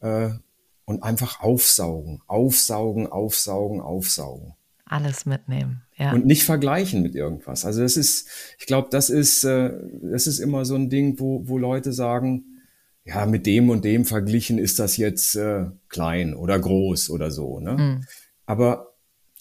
[0.00, 0.30] äh,
[0.84, 4.54] und einfach aufsaugen, aufsaugen, aufsaugen, aufsaugen.
[4.84, 6.12] Alles mitnehmen, ja.
[6.12, 7.66] Und nicht vergleichen mit irgendwas.
[7.66, 11.46] Also das ist, ich glaube, das ist, äh, das ist immer so ein Ding, wo,
[11.46, 12.44] wo Leute sagen,
[13.04, 17.58] ja, mit dem und dem verglichen ist das jetzt äh, klein oder groß oder so.
[17.58, 17.72] Ne?
[17.72, 18.04] Mhm.
[18.46, 18.94] Aber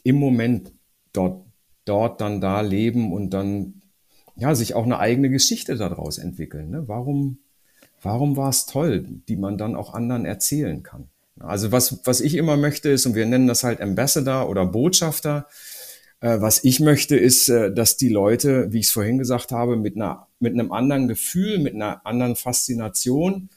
[0.03, 0.73] im Moment
[1.13, 1.46] dort
[1.87, 3.81] dort dann da leben und dann
[4.35, 6.69] ja sich auch eine eigene Geschichte daraus entwickeln.
[6.69, 6.87] Ne?
[6.87, 7.39] Warum,
[8.01, 11.09] warum war es toll, die man dann auch anderen erzählen kann?
[11.39, 15.47] Also was, was ich immer möchte ist, und wir nennen das halt Ambassador oder Botschafter,
[16.19, 19.75] äh, was ich möchte ist, äh, dass die Leute, wie ich es vorhin gesagt habe,
[19.75, 23.49] mit, einer, mit einem anderen Gefühl, mit einer anderen Faszination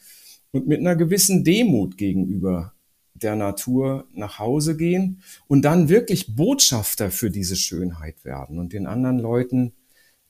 [0.53, 2.75] und mit einer gewissen Demut gegenüber
[3.15, 8.87] der Natur nach Hause gehen und dann wirklich Botschafter für diese Schönheit werden und den
[8.87, 9.73] anderen Leuten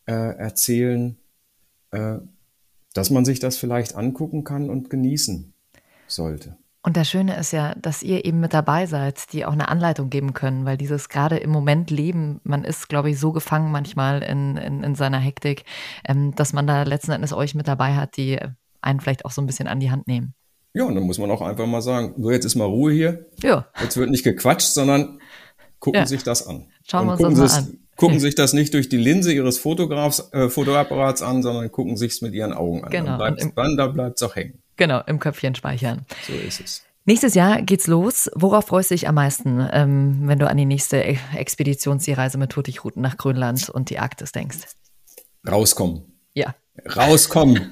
[0.06, 1.18] äh, erzählen,
[1.90, 2.18] äh,
[2.94, 5.52] dass man sich das vielleicht angucken kann und genießen
[6.08, 6.56] sollte.
[6.82, 10.08] Und das Schöne ist ja, dass ihr eben mit dabei seid, die auch eine Anleitung
[10.08, 14.22] geben können, weil dieses gerade im Moment Leben, man ist, glaube ich, so gefangen manchmal
[14.22, 15.64] in, in, in seiner Hektik,
[16.06, 18.38] ähm, dass man da letzten Endes euch mit dabei hat, die
[18.80, 20.34] einen vielleicht auch so ein bisschen an die Hand nehmen.
[20.72, 23.26] Ja, und dann muss man auch einfach mal sagen, so jetzt ist mal Ruhe hier.
[23.42, 23.66] Ja.
[23.80, 25.20] Jetzt wird nicht gequatscht, sondern
[25.78, 26.06] gucken ja.
[26.06, 26.66] sich das an.
[26.88, 27.78] Schauen wir uns das mal an.
[27.96, 32.12] Gucken sich das nicht durch die Linse ihres Fotografs, äh, Fotoapparats an, sondern gucken sich
[32.12, 32.90] es mit ihren Augen an.
[32.90, 33.18] Genau.
[33.18, 34.62] Dann, bleibt, dann da bleibt es auch hängen.
[34.76, 36.06] Genau, im Köpfchen speichern.
[36.26, 36.82] So ist es.
[37.04, 38.30] Nächstes Jahr geht's los.
[38.34, 42.54] Worauf freust du dich am meisten, ähm, wenn du an die nächste e- Expeditionsreise mit
[42.56, 44.58] Hurtigruten nach Grönland und die Arktis denkst?
[45.46, 46.04] Rauskommen.
[46.32, 46.54] Ja.
[46.96, 47.70] Rauskommen.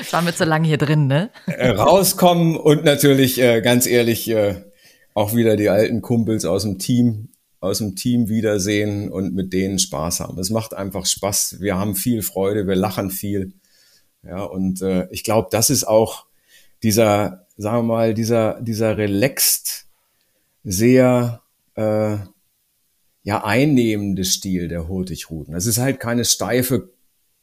[0.00, 1.30] das waren wir zu lange hier drin, ne?
[1.46, 4.62] Äh, rauskommen und natürlich, äh, ganz ehrlich, äh,
[5.14, 7.28] auch wieder die alten Kumpels aus dem Team,
[7.60, 10.38] aus dem Team wiedersehen und mit denen Spaß haben.
[10.38, 11.60] Es macht einfach Spaß.
[11.60, 13.52] Wir haben viel Freude, wir lachen viel.
[14.22, 16.26] Ja, und äh, ich glaube, das ist auch
[16.82, 19.86] dieser, sagen wir mal, dieser, dieser relaxed,
[20.64, 21.42] sehr
[21.74, 22.16] äh,
[23.22, 25.54] ja einnehmende Stil der Hurtigruten.
[25.54, 26.90] Es ist halt keine steife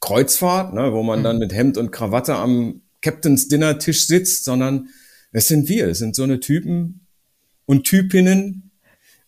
[0.00, 1.40] Kreuzfahrt, ne, wo man dann mhm.
[1.40, 4.88] mit Hemd und Krawatte am Captain's Dinner Tisch sitzt, sondern
[5.32, 7.06] es sind wir, es sind so eine Typen
[7.66, 8.66] und Typinnen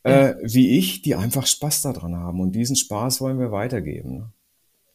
[0.08, 4.18] äh, wie ich, die einfach Spaß daran haben und diesen Spaß wollen wir weitergeben.
[4.18, 4.32] Ne?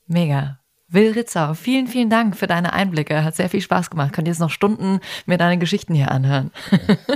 [0.08, 0.60] Mega.
[0.90, 3.24] Will Ritzau, vielen, vielen Dank für deine Einblicke.
[3.24, 4.14] Hat sehr viel Spaß gemacht.
[4.14, 6.52] Könnt jetzt noch Stunden mir deine Geschichten hier anhören.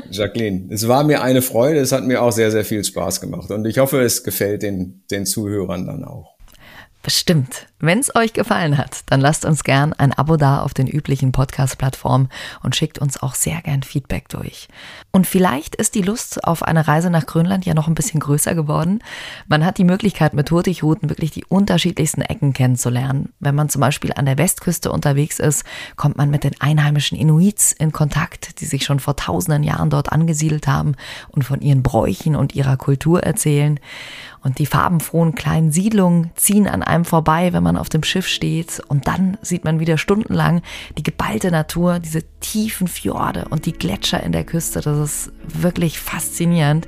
[0.10, 1.80] Jacqueline, es war mir eine Freude.
[1.80, 3.52] Es hat mir auch sehr, sehr viel Spaß gemacht.
[3.52, 6.37] Und ich hoffe, es gefällt den, den Zuhörern dann auch.
[7.08, 7.68] Bestimmt.
[7.80, 11.32] Wenn es euch gefallen hat, dann lasst uns gern ein Abo da auf den üblichen
[11.32, 12.28] Podcast-Plattformen
[12.64, 14.68] und schickt uns auch sehr gern Feedback durch.
[15.14, 18.56] Und vielleicht ist die Lust auf eine Reise nach Grönland ja noch ein bisschen größer
[18.56, 19.02] geworden.
[19.48, 23.32] Man hat die Möglichkeit, mit Hurtigruten wirklich die unterschiedlichsten Ecken kennenzulernen.
[23.40, 25.64] Wenn man zum Beispiel an der Westküste unterwegs ist,
[25.96, 30.12] kommt man mit den einheimischen Inuits in Kontakt, die sich schon vor tausenden Jahren dort
[30.12, 30.96] angesiedelt haben
[31.30, 33.80] und von ihren Bräuchen und ihrer Kultur erzählen.
[34.44, 38.82] Und die farbenfrohen kleinen Siedlungen ziehen an einem vorbei, wenn man auf dem Schiff steht.
[38.88, 40.62] Und dann sieht man wieder stundenlang
[40.98, 44.82] die geballte Natur, diese tiefen Fjorde und die Gletscher in der Küste.
[44.82, 46.88] Das ist wirklich faszinierend.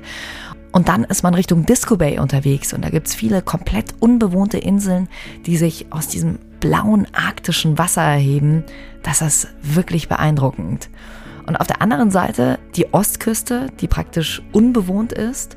[0.72, 5.08] Und dann ist man Richtung Disco Bay unterwegs und da gibt's viele komplett unbewohnte Inseln,
[5.46, 8.64] die sich aus diesem blauen arktischen Wasser erheben.
[9.02, 10.88] Das ist wirklich beeindruckend.
[11.46, 15.56] Und auf der anderen Seite die Ostküste, die praktisch unbewohnt ist.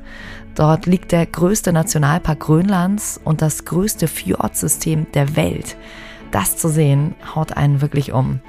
[0.54, 5.76] Dort liegt der größte Nationalpark Grönlands und das größte Fjordsystem der Welt.
[6.30, 8.40] Das zu sehen, haut einen wirklich um.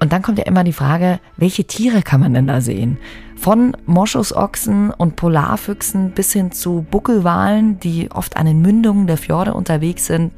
[0.00, 2.98] Und dann kommt ja immer die Frage, welche Tiere kann man denn da sehen?
[3.36, 9.54] Von Moschusochsen und Polarfüchsen bis hin zu Buckelwalen, die oft an den Mündungen der Fjorde
[9.54, 10.32] unterwegs sind,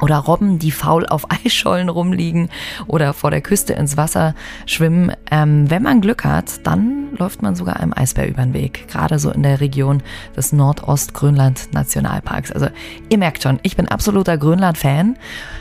[0.00, 2.48] oder Robben, die faul auf Eisschollen rumliegen
[2.86, 4.34] oder vor der Küste ins Wasser
[4.66, 5.12] schwimmen.
[5.30, 8.88] Ähm, wenn man Glück hat, dann läuft man sogar einem Eisbär über den Weg.
[8.88, 10.02] Gerade so in der Region
[10.36, 12.52] des Nordostgrönland Nationalparks.
[12.52, 12.68] Also
[13.08, 15.16] ihr merkt schon, ich bin absoluter Grönland-Fan.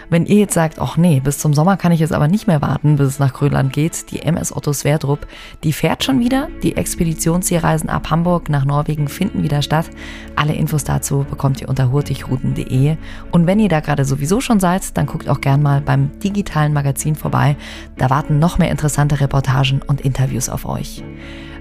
[0.10, 2.62] Wenn ihr jetzt sagt, ach nee, bis zum Sommer kann ich jetzt aber nicht mehr
[2.62, 5.28] warten, bis es nach Grönland geht, die MS Otto Sverdrup,
[5.64, 6.48] die fährt schon wieder.
[6.64, 9.90] Die Expeditionsseereisen ab Hamburg nach Norwegen finden wieder statt.
[10.36, 12.96] Alle Infos dazu bekommt ihr unter hurtigruten.de.
[13.32, 16.74] Und wenn ihr da gerade sowieso schon seid, dann guckt auch gern mal beim digitalen
[16.74, 17.56] Magazin vorbei.
[17.98, 21.04] Da warten noch mehr interessante Reportagen und Interviews auf euch.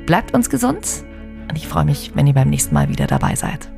[0.05, 1.05] Bleibt uns gesund
[1.49, 3.76] und ich freue mich, wenn ihr beim nächsten Mal wieder dabei seid.